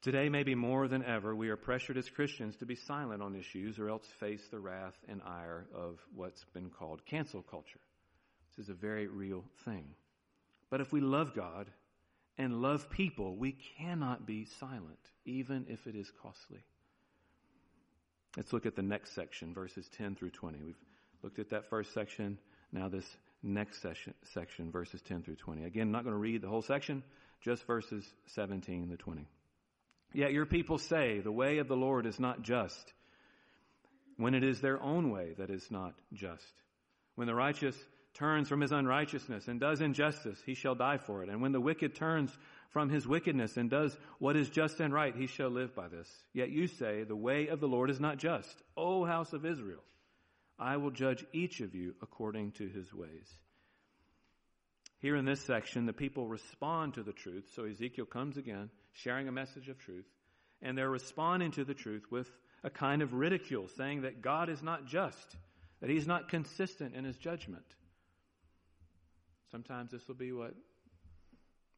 [0.02, 3.78] Today, maybe more than ever, we are pressured as Christians to be silent on issues
[3.80, 7.82] or else face the wrath and ire of what's been called cancel culture.
[8.56, 9.84] This is a very real thing.
[10.70, 11.70] But if we love God
[12.38, 16.64] and love people, we cannot be silent, even if it is costly.
[18.38, 20.60] Let's look at the next section, verses 10 through 20.
[20.64, 20.80] We've
[21.24, 22.38] looked at that first section.
[22.72, 23.06] Now, this
[23.42, 25.64] next section, section verses 10 through 20.
[25.64, 27.04] Again, I'm not going to read the whole section,
[27.42, 29.28] just verses 17 to 20.
[30.14, 32.94] Yet your people say, The way of the Lord is not just,
[34.18, 36.54] when it is their own way that is not just.
[37.16, 37.76] When the righteous
[38.14, 41.30] turns from his unrighteousness and does injustice, he shall die for it.
[41.30, 42.36] And when the wicked turns
[42.70, 46.08] from his wickedness and does what is just and right, he shall live by this.
[46.34, 48.56] Yet you say, The way of the Lord is not just.
[48.76, 49.84] O house of Israel,
[50.60, 53.38] I will judge each of you according to his ways.
[55.00, 57.50] Here in this section, the people respond to the truth.
[57.56, 60.06] So Ezekiel comes again, sharing a message of truth,
[60.62, 62.30] and they're responding to the truth with
[62.64, 65.38] a kind of ridicule, saying that God is not just,
[65.80, 67.64] that he's not consistent in his judgment.
[69.52, 70.54] Sometimes this will be what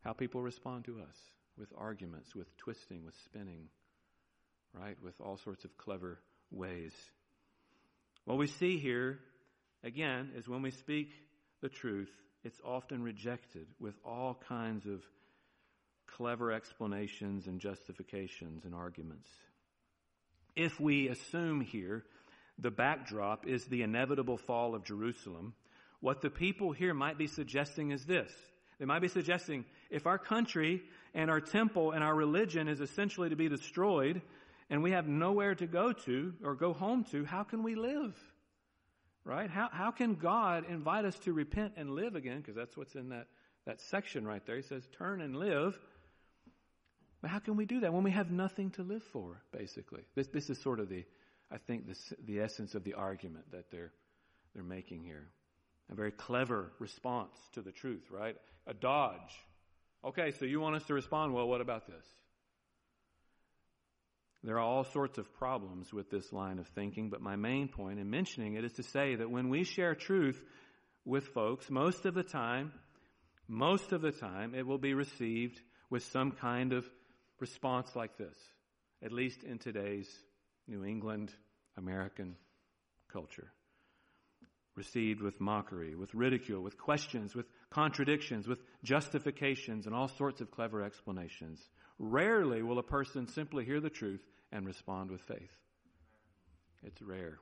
[0.03, 1.17] how people respond to us
[1.57, 3.67] with arguments, with twisting, with spinning,
[4.73, 4.97] right?
[5.03, 6.93] With all sorts of clever ways.
[8.25, 9.19] What we see here,
[9.83, 11.09] again, is when we speak
[11.61, 12.11] the truth,
[12.43, 15.01] it's often rejected with all kinds of
[16.07, 19.29] clever explanations and justifications and arguments.
[20.55, 22.03] If we assume here
[22.57, 25.53] the backdrop is the inevitable fall of Jerusalem,
[25.99, 28.31] what the people here might be suggesting is this.
[28.79, 30.81] They might be suggesting if our country
[31.13, 34.21] and our temple and our religion is essentially to be destroyed
[34.71, 38.15] and we have nowhere to go to or go home to, how can we live?
[39.25, 39.49] Right?
[39.49, 42.37] How, how can God invite us to repent and live again?
[42.37, 43.27] Because that's what's in that,
[43.65, 44.55] that section right there.
[44.55, 45.77] He says, turn and live.
[47.21, 50.03] But how can we do that when we have nothing to live for, basically?
[50.15, 51.03] This, this is sort of the,
[51.51, 53.91] I think, the, the essence of the argument that they're,
[54.55, 55.27] they're making here.
[55.91, 58.37] A very clever response to the truth, right?
[58.65, 59.35] A dodge.
[60.05, 62.05] Okay, so you want us to respond, well, what about this?
[64.43, 67.99] There are all sorts of problems with this line of thinking, but my main point
[67.99, 70.41] in mentioning it is to say that when we share truth
[71.05, 72.71] with folks, most of the time,
[73.47, 76.89] most of the time, it will be received with some kind of
[77.39, 78.35] response like this,
[79.03, 80.09] at least in today's
[80.67, 81.31] New England
[81.77, 82.35] American
[83.11, 83.51] culture.
[84.75, 90.49] Received with mockery, with ridicule, with questions, with contradictions, with justifications, and all sorts of
[90.49, 91.61] clever explanations.
[92.03, 95.55] Rarely will a person simply hear the truth and respond with faith.
[96.81, 97.37] It's rare.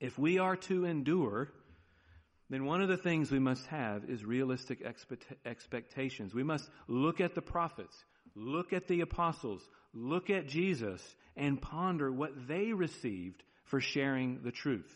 [0.00, 1.52] If we are to endure,
[2.50, 4.84] then one of the things we must have is realistic
[5.46, 6.34] expectations.
[6.34, 7.94] We must look at the prophets,
[8.34, 9.62] look at the apostles,
[9.94, 11.00] look at Jesus,
[11.36, 14.92] and ponder what they received for sharing the truth.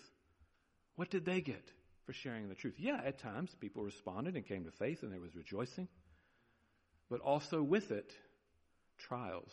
[0.97, 1.71] What did they get
[2.05, 2.75] for sharing the truth?
[2.79, 5.87] Yeah, at times people responded and came to faith and there was rejoicing.
[7.09, 8.13] But also with it,
[8.99, 9.53] trials,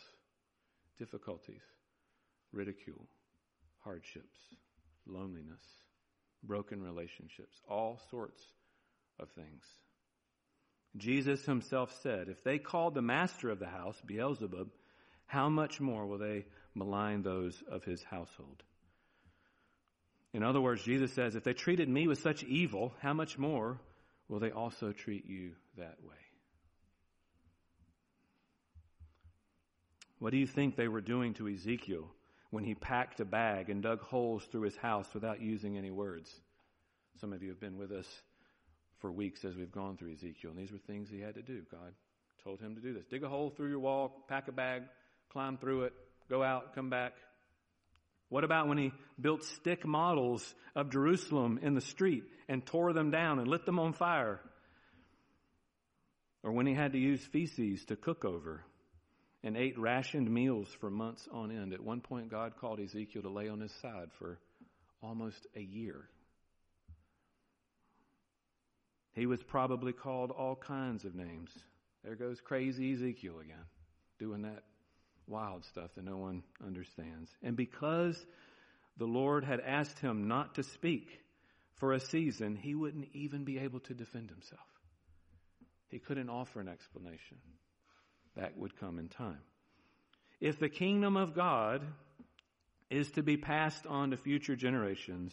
[0.98, 1.62] difficulties,
[2.52, 3.06] ridicule,
[3.80, 4.38] hardships,
[5.06, 5.62] loneliness,
[6.42, 8.42] broken relationships, all sorts
[9.18, 9.64] of things.
[10.96, 14.68] Jesus himself said, If they called the master of the house Beelzebub,
[15.26, 18.62] how much more will they malign those of his household?
[20.32, 23.80] In other words, Jesus says, If they treated me with such evil, how much more
[24.28, 26.23] will they also treat you that way?
[30.18, 32.08] What do you think they were doing to Ezekiel
[32.50, 36.32] when he packed a bag and dug holes through his house without using any words?
[37.20, 38.06] Some of you have been with us
[38.98, 41.62] for weeks as we've gone through Ezekiel, and these were things he had to do.
[41.70, 41.92] God
[42.42, 43.06] told him to do this.
[43.06, 44.82] Dig a hole through your wall, pack a bag,
[45.30, 45.92] climb through it,
[46.28, 47.14] go out, come back.
[48.28, 53.10] What about when he built stick models of Jerusalem in the street and tore them
[53.10, 54.40] down and lit them on fire?
[56.42, 58.64] Or when he had to use feces to cook over
[59.44, 61.74] and ate rationed meals for months on end.
[61.74, 64.38] At one point, God called Ezekiel to lay on his side for
[65.02, 66.08] almost a year.
[69.12, 71.50] He was probably called all kinds of names.
[72.02, 73.66] There goes crazy Ezekiel again,
[74.18, 74.64] doing that
[75.26, 77.30] wild stuff that no one understands.
[77.42, 78.18] And because
[78.96, 81.06] the Lord had asked him not to speak
[81.74, 84.60] for a season, he wouldn't even be able to defend himself.
[85.90, 87.36] He couldn't offer an explanation.
[88.36, 89.40] That would come in time.
[90.40, 91.82] If the kingdom of God
[92.90, 95.32] is to be passed on to future generations,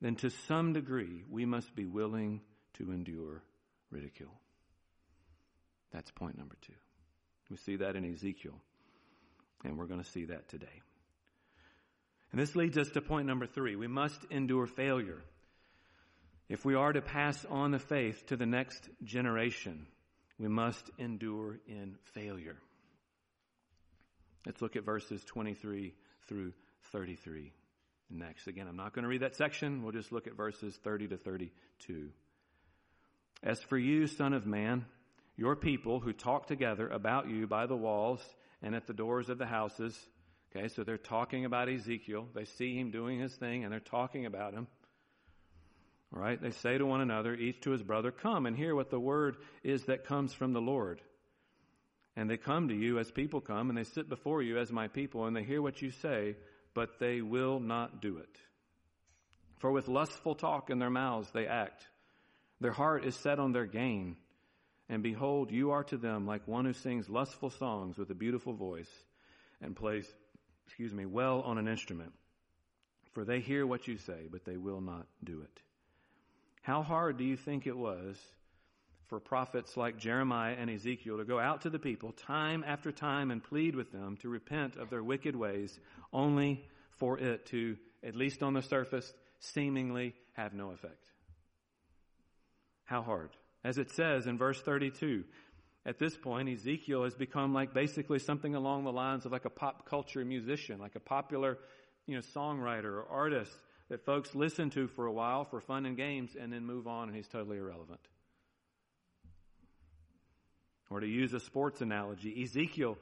[0.00, 2.40] then to some degree we must be willing
[2.74, 3.42] to endure
[3.90, 4.32] ridicule.
[5.92, 6.72] That's point number two.
[7.50, 8.54] We see that in Ezekiel,
[9.64, 10.80] and we're going to see that today.
[12.32, 13.76] And this leads us to point number three.
[13.76, 15.22] We must endure failure.
[16.48, 19.86] If we are to pass on the faith to the next generation,
[20.42, 22.56] we must endure in failure.
[24.44, 25.94] Let's look at verses 23
[26.26, 26.52] through
[26.90, 27.52] 33
[28.10, 28.48] next.
[28.48, 29.84] Again, I'm not going to read that section.
[29.84, 32.08] We'll just look at verses 30 to 32.
[33.44, 34.84] As for you, Son of Man,
[35.36, 38.20] your people who talk together about you by the walls
[38.62, 39.96] and at the doors of the houses,
[40.50, 42.26] okay, so they're talking about Ezekiel.
[42.34, 44.66] They see him doing his thing and they're talking about him.
[46.14, 49.00] Right, they say to one another, each to his brother, Come and hear what the
[49.00, 51.00] word is that comes from the Lord.
[52.16, 54.88] And they come to you as people come, and they sit before you as my
[54.88, 56.36] people, and they hear what you say,
[56.74, 58.38] but they will not do it.
[59.58, 61.86] For with lustful talk in their mouths they act.
[62.60, 64.16] Their heart is set on their gain.
[64.90, 68.52] And behold, you are to them like one who sings lustful songs with a beautiful
[68.52, 68.90] voice
[69.62, 70.06] and plays,
[70.66, 72.12] excuse me, well on an instrument.
[73.12, 75.62] For they hear what you say, but they will not do it.
[76.62, 78.16] How hard do you think it was
[79.08, 83.30] for prophets like Jeremiah and Ezekiel to go out to the people time after time
[83.30, 85.78] and plead with them to repent of their wicked ways,
[86.12, 86.64] only
[86.98, 91.04] for it to, at least on the surface, seemingly have no effect?
[92.84, 93.30] How hard?
[93.64, 95.24] As it says in verse 32,
[95.84, 99.50] at this point, Ezekiel has become like basically something along the lines of like a
[99.50, 101.58] pop culture musician, like a popular,
[102.06, 103.52] you know, songwriter or artist
[103.92, 107.08] that folks listen to for a while for fun and games and then move on
[107.08, 108.00] and he's totally irrelevant.
[110.88, 112.96] Or to use a sports analogy, Ezekiel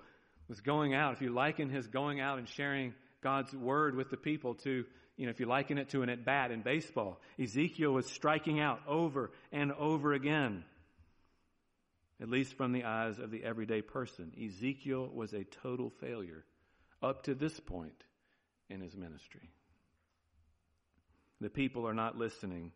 [0.49, 4.17] was going out, if you liken his going out and sharing God's word with the
[4.17, 4.85] people to,
[5.17, 8.59] you know, if you liken it to an at bat in baseball, Ezekiel was striking
[8.59, 10.65] out over and over again.
[12.21, 14.33] At least from the eyes of the everyday person.
[14.45, 16.45] Ezekiel was a total failure
[17.01, 18.03] up to this point
[18.69, 19.51] in his ministry.
[21.41, 22.73] The people are not listening.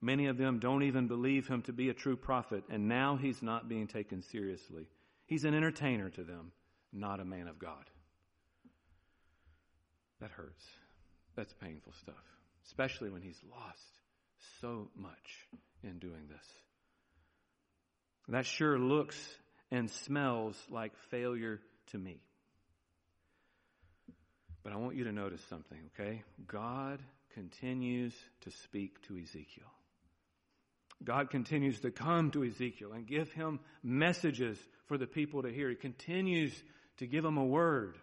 [0.00, 3.42] Many of them don't even believe him to be a true prophet, and now he's
[3.42, 4.88] not being taken seriously.
[5.26, 6.52] He's an entertainer to them,
[6.92, 7.84] not a man of God.
[10.20, 10.64] That hurts.
[11.36, 12.14] That's painful stuff,
[12.66, 13.98] especially when he's lost
[14.60, 15.46] so much
[15.82, 16.46] in doing this.
[18.28, 19.16] That sure looks
[19.70, 21.60] and smells like failure
[21.92, 22.20] to me.
[24.62, 26.22] But I want you to notice something, okay?
[26.46, 27.00] God
[27.34, 29.66] continues to speak to Ezekiel.
[31.04, 35.70] God continues to come to Ezekiel and give him messages for the people to hear.
[35.70, 36.52] He continues
[36.98, 37.96] to give him a word.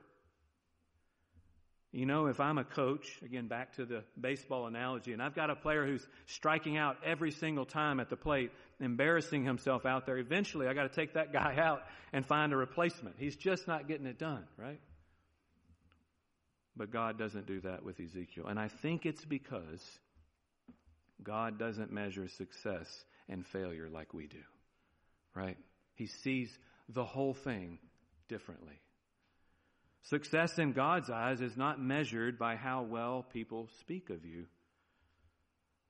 [1.91, 5.49] You know, if I'm a coach, again, back to the baseball analogy, and I've got
[5.49, 8.51] a player who's striking out every single time at the plate,
[8.81, 12.57] embarrassing himself out there, eventually I got to take that guy out and find a
[12.57, 13.15] replacement.
[13.17, 14.79] He's just not getting it done, right?
[16.77, 18.47] But God doesn't do that with Ezekiel.
[18.47, 19.81] And I think it's because
[21.23, 24.43] God doesn't measure success and failure like we do.
[25.33, 25.57] Right?
[25.95, 26.49] He sees
[26.89, 27.79] the whole thing
[28.27, 28.81] differently.
[30.03, 34.45] Success in God's eyes is not measured by how well people speak of you.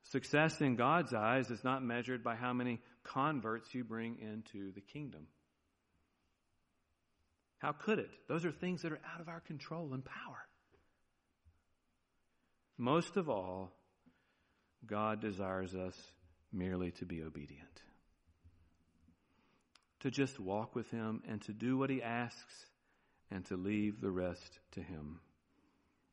[0.04, 4.82] Success in God's eyes is not measured by how many converts you bring into the
[4.82, 5.28] kingdom.
[7.58, 8.12] How could it?
[8.30, 10.48] Those are things that are out of our control and power.
[12.78, 13.72] Most of all,
[14.86, 15.96] God desires us
[16.52, 17.82] merely to be obedient.
[20.02, 22.66] To just walk with Him and to do what He asks
[23.32, 25.20] and to leave the rest to Him.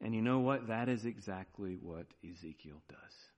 [0.00, 0.68] And you know what?
[0.68, 3.32] That is exactly what Ezekiel does.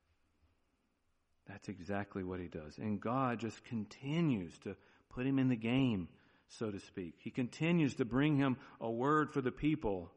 [1.47, 2.79] That's exactly what he does.
[2.79, 4.77] And God just continues to
[5.11, 6.09] put him in the game,
[6.49, 7.15] so to speak.
[7.19, 10.11] He continues to bring him a word for the people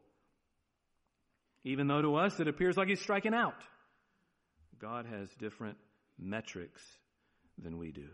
[1.68, 3.62] even though to us it appears like he's striking out.
[4.80, 5.78] God has different
[6.18, 6.82] metrics
[7.62, 8.08] than we do.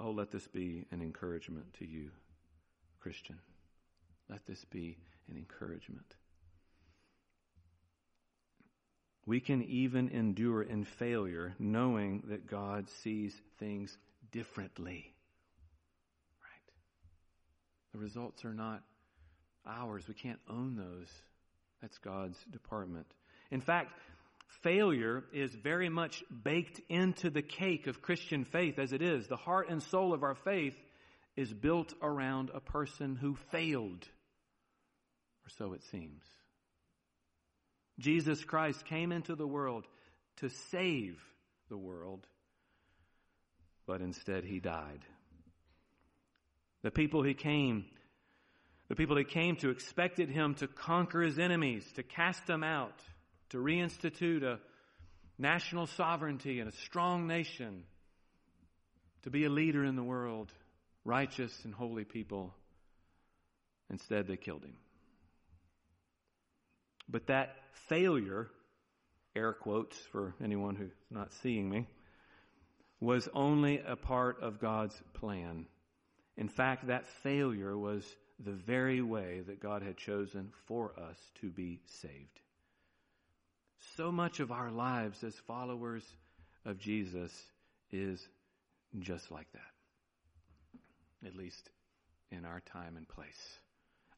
[0.00, 2.10] Oh, let this be an encouragement to you,
[3.00, 3.38] Christian.
[4.30, 4.96] Let this be
[5.28, 6.06] an encouragement.
[9.26, 13.96] We can even endure in failure knowing that God sees things
[14.30, 15.14] differently.
[16.40, 16.72] Right?
[17.92, 18.82] The results are not
[19.66, 20.04] ours.
[20.06, 21.08] We can't own those.
[21.82, 23.06] That's God's department.
[23.50, 23.92] In fact,
[24.62, 29.26] failure is very much baked into the cake of Christian faith as it is.
[29.26, 30.76] The heart and soul of our faith
[31.36, 34.06] is built around a person who failed,
[35.44, 36.22] or so it seems.
[37.98, 39.84] Jesus Christ came into the world
[40.36, 41.20] to save
[41.68, 42.26] the world,
[43.86, 45.00] but instead he died.
[46.82, 47.86] The people he came
[48.92, 53.00] the people he came to expected him to conquer his enemies, to cast them out,
[53.48, 54.58] to reinstitute a
[55.38, 57.84] national sovereignty and a strong nation,
[59.22, 60.52] to be a leader in the world,
[61.06, 62.52] righteous and holy people.
[63.88, 64.76] Instead, they killed him.
[67.08, 67.56] But that
[67.88, 68.50] failure,
[69.34, 71.86] air quotes for anyone who's not seeing me,
[73.00, 75.64] was only a part of God's plan.
[76.36, 78.04] In fact, that failure was
[78.44, 82.40] the very way that God had chosen for us to be saved.
[83.96, 86.04] So much of our lives as followers
[86.64, 87.32] of Jesus
[87.90, 88.28] is
[89.00, 91.70] just like that, at least
[92.30, 93.58] in our time and place.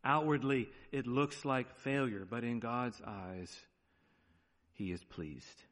[0.04, 3.56] Outwardly, it looks like failure, but in God's eyes,
[4.72, 5.64] He is pleased.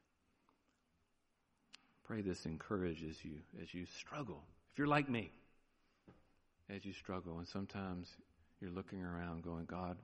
[2.04, 4.42] Pray this encourages you as you struggle.
[4.72, 5.30] If you're like me,
[6.70, 8.08] as you struggle, and sometimes
[8.62, 9.96] you're looking around going, God,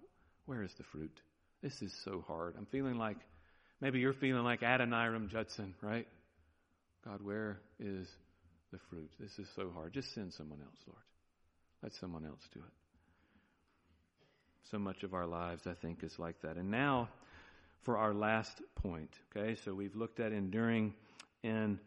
[0.46, 1.16] where is the fruit?
[1.62, 2.54] This is so hard.
[2.58, 3.16] I'm feeling like,
[3.80, 6.06] maybe you're feeling like Adoniram Judson, right?
[7.04, 8.08] God, where is
[8.72, 9.10] the fruit?
[9.20, 9.92] This is so hard.
[9.94, 11.02] Just send someone else, Lord.
[11.82, 12.72] Let someone else do it.
[14.70, 16.56] So much of our lives, I think, is like that.
[16.56, 17.08] And now
[17.82, 19.10] for our last point.
[19.34, 20.94] Okay, so we've looked at enduring
[21.42, 21.78] in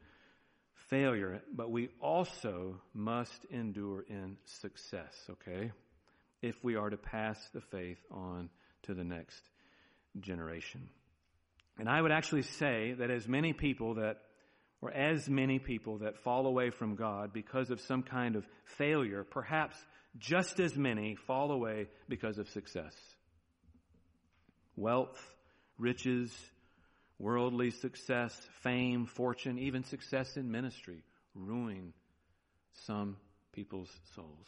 [0.89, 5.13] failure, but we also must endure in success.
[5.29, 5.71] Okay,
[6.41, 8.49] if we are to pass the faith on
[8.83, 9.41] to the next
[10.19, 10.89] generation.
[11.79, 14.17] And I would actually say that as many people that
[14.81, 19.23] or as many people that fall away from God because of some kind of failure,
[19.23, 19.75] perhaps
[20.17, 22.95] just as many fall away because of success.
[24.75, 25.35] Wealth,
[25.77, 26.33] riches,
[27.19, 31.03] worldly success, fame, fortune, even success in ministry
[31.35, 31.93] ruin
[32.87, 33.17] some
[33.53, 34.47] people's souls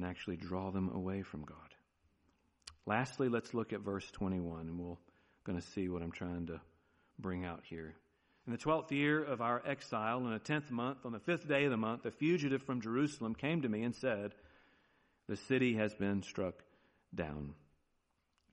[0.00, 1.56] and actually draw them away from God.
[2.86, 4.96] Lastly, let's look at verse 21 and we're
[5.44, 6.60] going to see what I'm trying to
[7.18, 7.94] bring out here.
[8.46, 11.64] In the twelfth year of our exile, in the tenth month, on the fifth day
[11.64, 14.32] of the month, a fugitive from Jerusalem came to me and said,
[15.28, 16.54] The city has been struck
[17.14, 17.52] down.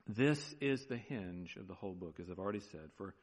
[0.06, 2.90] This is the hinge of the whole book, as I've already said.
[2.96, 3.14] For,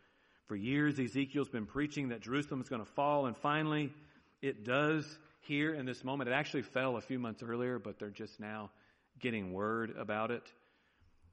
[0.48, 3.94] for years, Ezekiel's been preaching that Jerusalem is going to fall, and finally,
[4.42, 5.06] it does
[5.46, 6.30] here in this moment.
[6.30, 8.72] It actually fell a few months earlier, but they're just now
[9.20, 10.44] getting word about it.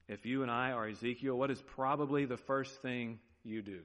[0.08, 3.80] If you and I are Ezekiel, what is probably the first thing you do?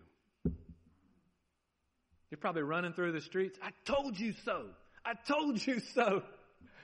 [2.30, 3.58] You're probably running through the streets.
[3.62, 4.66] I told you so.
[5.06, 6.24] I told you so.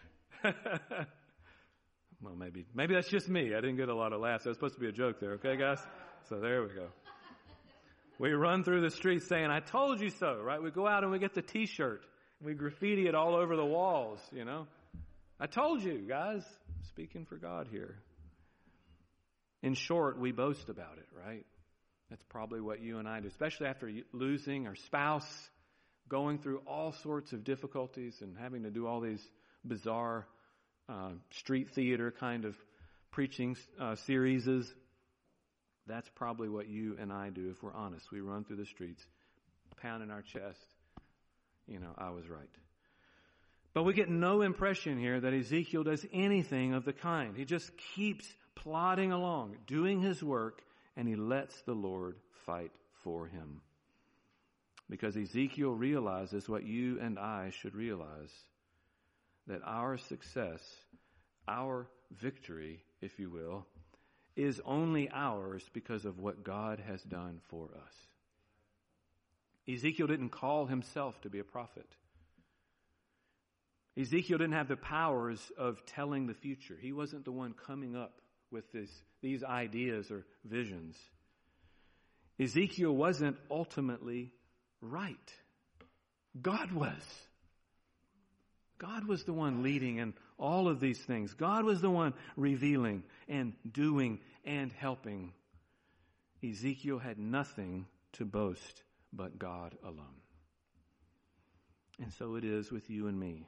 [0.43, 3.53] well, maybe, maybe that's just me.
[3.53, 4.45] I didn't get a lot of laughs.
[4.45, 5.33] That was supposed to be a joke there.
[5.33, 5.79] Okay, guys?
[6.29, 6.87] So there we go.
[8.19, 10.61] We run through the streets saying, I told you so, right?
[10.61, 12.01] We go out and we get the t-shirt.
[12.43, 14.67] We graffiti it all over the walls, you know?
[15.39, 16.43] I told you, guys.
[16.89, 17.95] Speaking for God here.
[19.61, 21.45] In short, we boast about it, right?
[22.09, 25.49] That's probably what you and I do, especially after losing our spouse,
[26.09, 29.25] going through all sorts of difficulties and having to do all these
[29.63, 30.27] bizarre
[30.89, 32.55] uh, street theater kind of
[33.11, 34.45] preaching uh, series.
[35.87, 38.11] That's probably what you and I do if we're honest.
[38.11, 39.01] We run through the streets,
[39.81, 40.59] pounding our chest.
[41.67, 42.49] You know, I was right.
[43.73, 47.35] But we get no impression here that Ezekiel does anything of the kind.
[47.35, 50.61] He just keeps plodding along, doing his work,
[50.95, 52.71] and he lets the Lord fight
[53.03, 53.61] for him.
[54.89, 58.31] Because Ezekiel realizes what you and I should realize
[59.47, 60.61] that our success,
[61.47, 63.65] our victory, if you will,
[64.35, 67.93] is only ours because of what God has done for us.
[69.67, 71.87] Ezekiel didn't call himself to be a prophet.
[73.97, 76.77] Ezekiel didn't have the powers of telling the future.
[76.79, 78.89] He wasn't the one coming up with this,
[79.21, 80.97] these ideas or visions.
[82.39, 84.31] Ezekiel wasn't ultimately
[84.81, 85.33] right.
[86.41, 87.03] God was.
[88.79, 91.33] God was the one leading in all of these things.
[91.35, 95.31] God was the one revealing and doing and helping.
[96.43, 98.83] Ezekiel had nothing to boast
[99.15, 100.21] but God alone.
[102.01, 103.47] And so it is with you and me.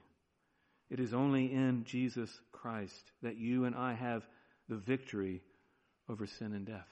[0.89, 4.27] It is only in Jesus Christ that you and I have
[4.69, 5.41] the victory
[6.07, 6.87] over sin and death.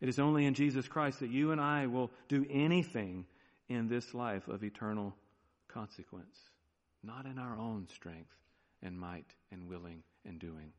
[0.00, 3.26] It is only in Jesus Christ that you and I will do anything
[3.68, 5.14] in this life of eternal
[5.68, 6.36] consequence,
[7.02, 8.34] not in our own strength
[8.82, 10.72] and might and willing and doing,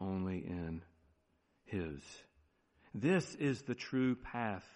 [0.00, 0.82] only in
[1.64, 2.00] His.
[2.94, 4.66] This is the true path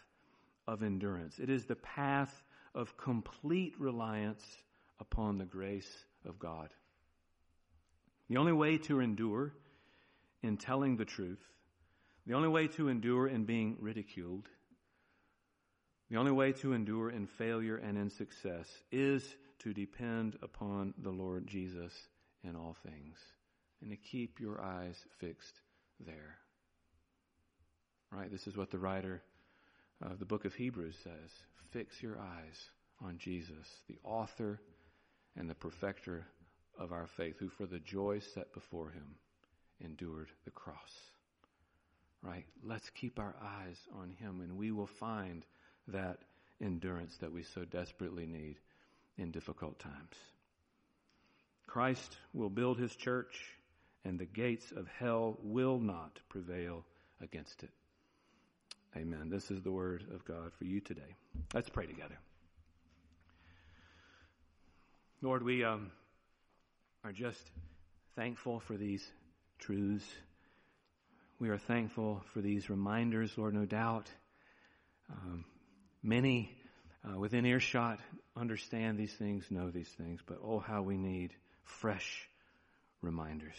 [0.67, 1.39] of endurance.
[1.39, 2.43] It is the path
[2.75, 4.45] of complete reliance
[5.01, 5.91] upon the grace
[6.25, 6.73] of God.
[8.29, 9.53] The only way to endure
[10.43, 11.43] in telling the truth,
[12.27, 14.49] The only way to endure in being ridiculed,
[16.09, 19.25] the only way to endure in failure and in success is
[19.61, 21.93] to depend upon the Lord Jesus
[22.45, 23.19] in all things
[23.81, 25.61] and to keep your eyes fixed
[25.99, 26.42] there.
[28.13, 28.31] Right?
[28.31, 29.23] This is what the writer
[30.03, 31.31] of the book of Hebrews says.
[31.71, 32.71] Fix your eyes
[33.03, 34.61] on Jesus, the author
[35.37, 36.27] and the perfecter
[36.79, 39.15] of our faith, who for the joy set before him
[39.81, 40.77] endured the cross.
[42.23, 42.45] Right?
[42.63, 45.45] Let's keep our eyes on him and we will find
[45.89, 46.19] that
[46.61, 48.57] endurance that we so desperately need
[49.17, 50.17] in difficult times.
[51.67, 53.57] Christ will build his church
[54.05, 56.85] and the gates of hell will not prevail
[57.21, 57.71] against it.
[58.95, 59.31] Amen.
[59.31, 61.17] This is the word of God for you today.
[61.55, 62.19] Let's pray together.
[65.23, 65.91] Lord, we um,
[67.03, 67.41] are just
[68.17, 69.03] thankful for these
[69.59, 70.05] truths.
[71.39, 74.11] We are thankful for these reminders, Lord, no doubt.
[75.11, 75.47] Um,
[76.03, 76.55] many
[77.03, 77.99] uh, within earshot
[78.37, 81.33] understand these things, know these things, but oh, how we need
[81.65, 82.29] fresh
[83.01, 83.57] reminders.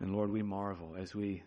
[0.00, 1.42] And Lord, we marvel as we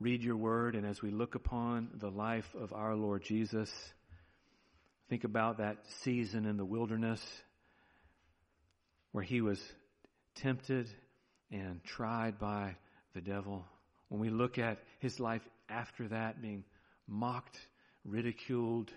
[0.00, 3.70] read your word and as we look upon the life of our Lord Jesus.
[5.08, 7.20] Think about that season in the wilderness
[9.12, 9.60] where he was
[10.36, 10.88] tempted
[11.50, 12.76] and tried by
[13.14, 13.64] the devil.
[14.08, 16.64] When we look at his life after that being
[17.08, 17.58] mocked,
[18.04, 18.92] ridiculed,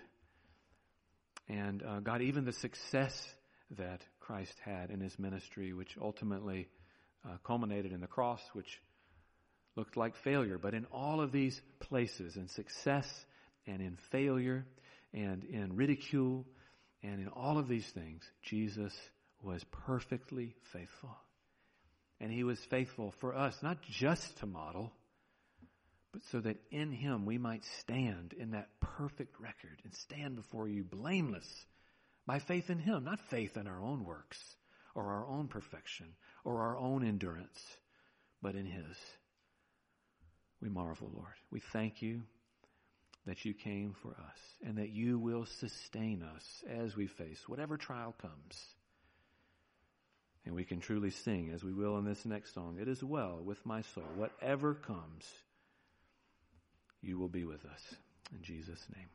[1.48, 3.26] and uh, God, even the success
[3.78, 6.68] that Christ had in his ministry, which ultimately
[7.24, 8.80] uh, culminated in the cross, which
[9.76, 10.58] looked like failure.
[10.58, 13.26] But in all of these places, in success
[13.66, 14.64] and in failure
[15.12, 16.46] and in ridicule
[17.02, 18.94] and in all of these things, Jesus
[19.42, 21.16] was perfectly faithful.
[22.20, 24.92] And he was faithful for us, not just to model,
[26.12, 30.68] but so that in him we might stand in that perfect record and stand before
[30.68, 31.66] you blameless
[32.26, 34.38] by faith in him, not faith in our own works
[34.94, 36.06] or our own perfection
[36.44, 37.60] or our own endurance,
[38.40, 38.96] but in his.
[40.62, 41.34] We marvel, Lord.
[41.50, 42.22] We thank you
[43.26, 47.76] that you came for us and that you will sustain us as we face whatever
[47.76, 48.64] trial comes.
[50.44, 53.40] And we can truly sing, as we will in this next song, It is well
[53.44, 54.04] with my soul.
[54.16, 55.24] Whatever comes,
[57.00, 57.94] you will be with us.
[58.32, 59.08] In Jesus' name.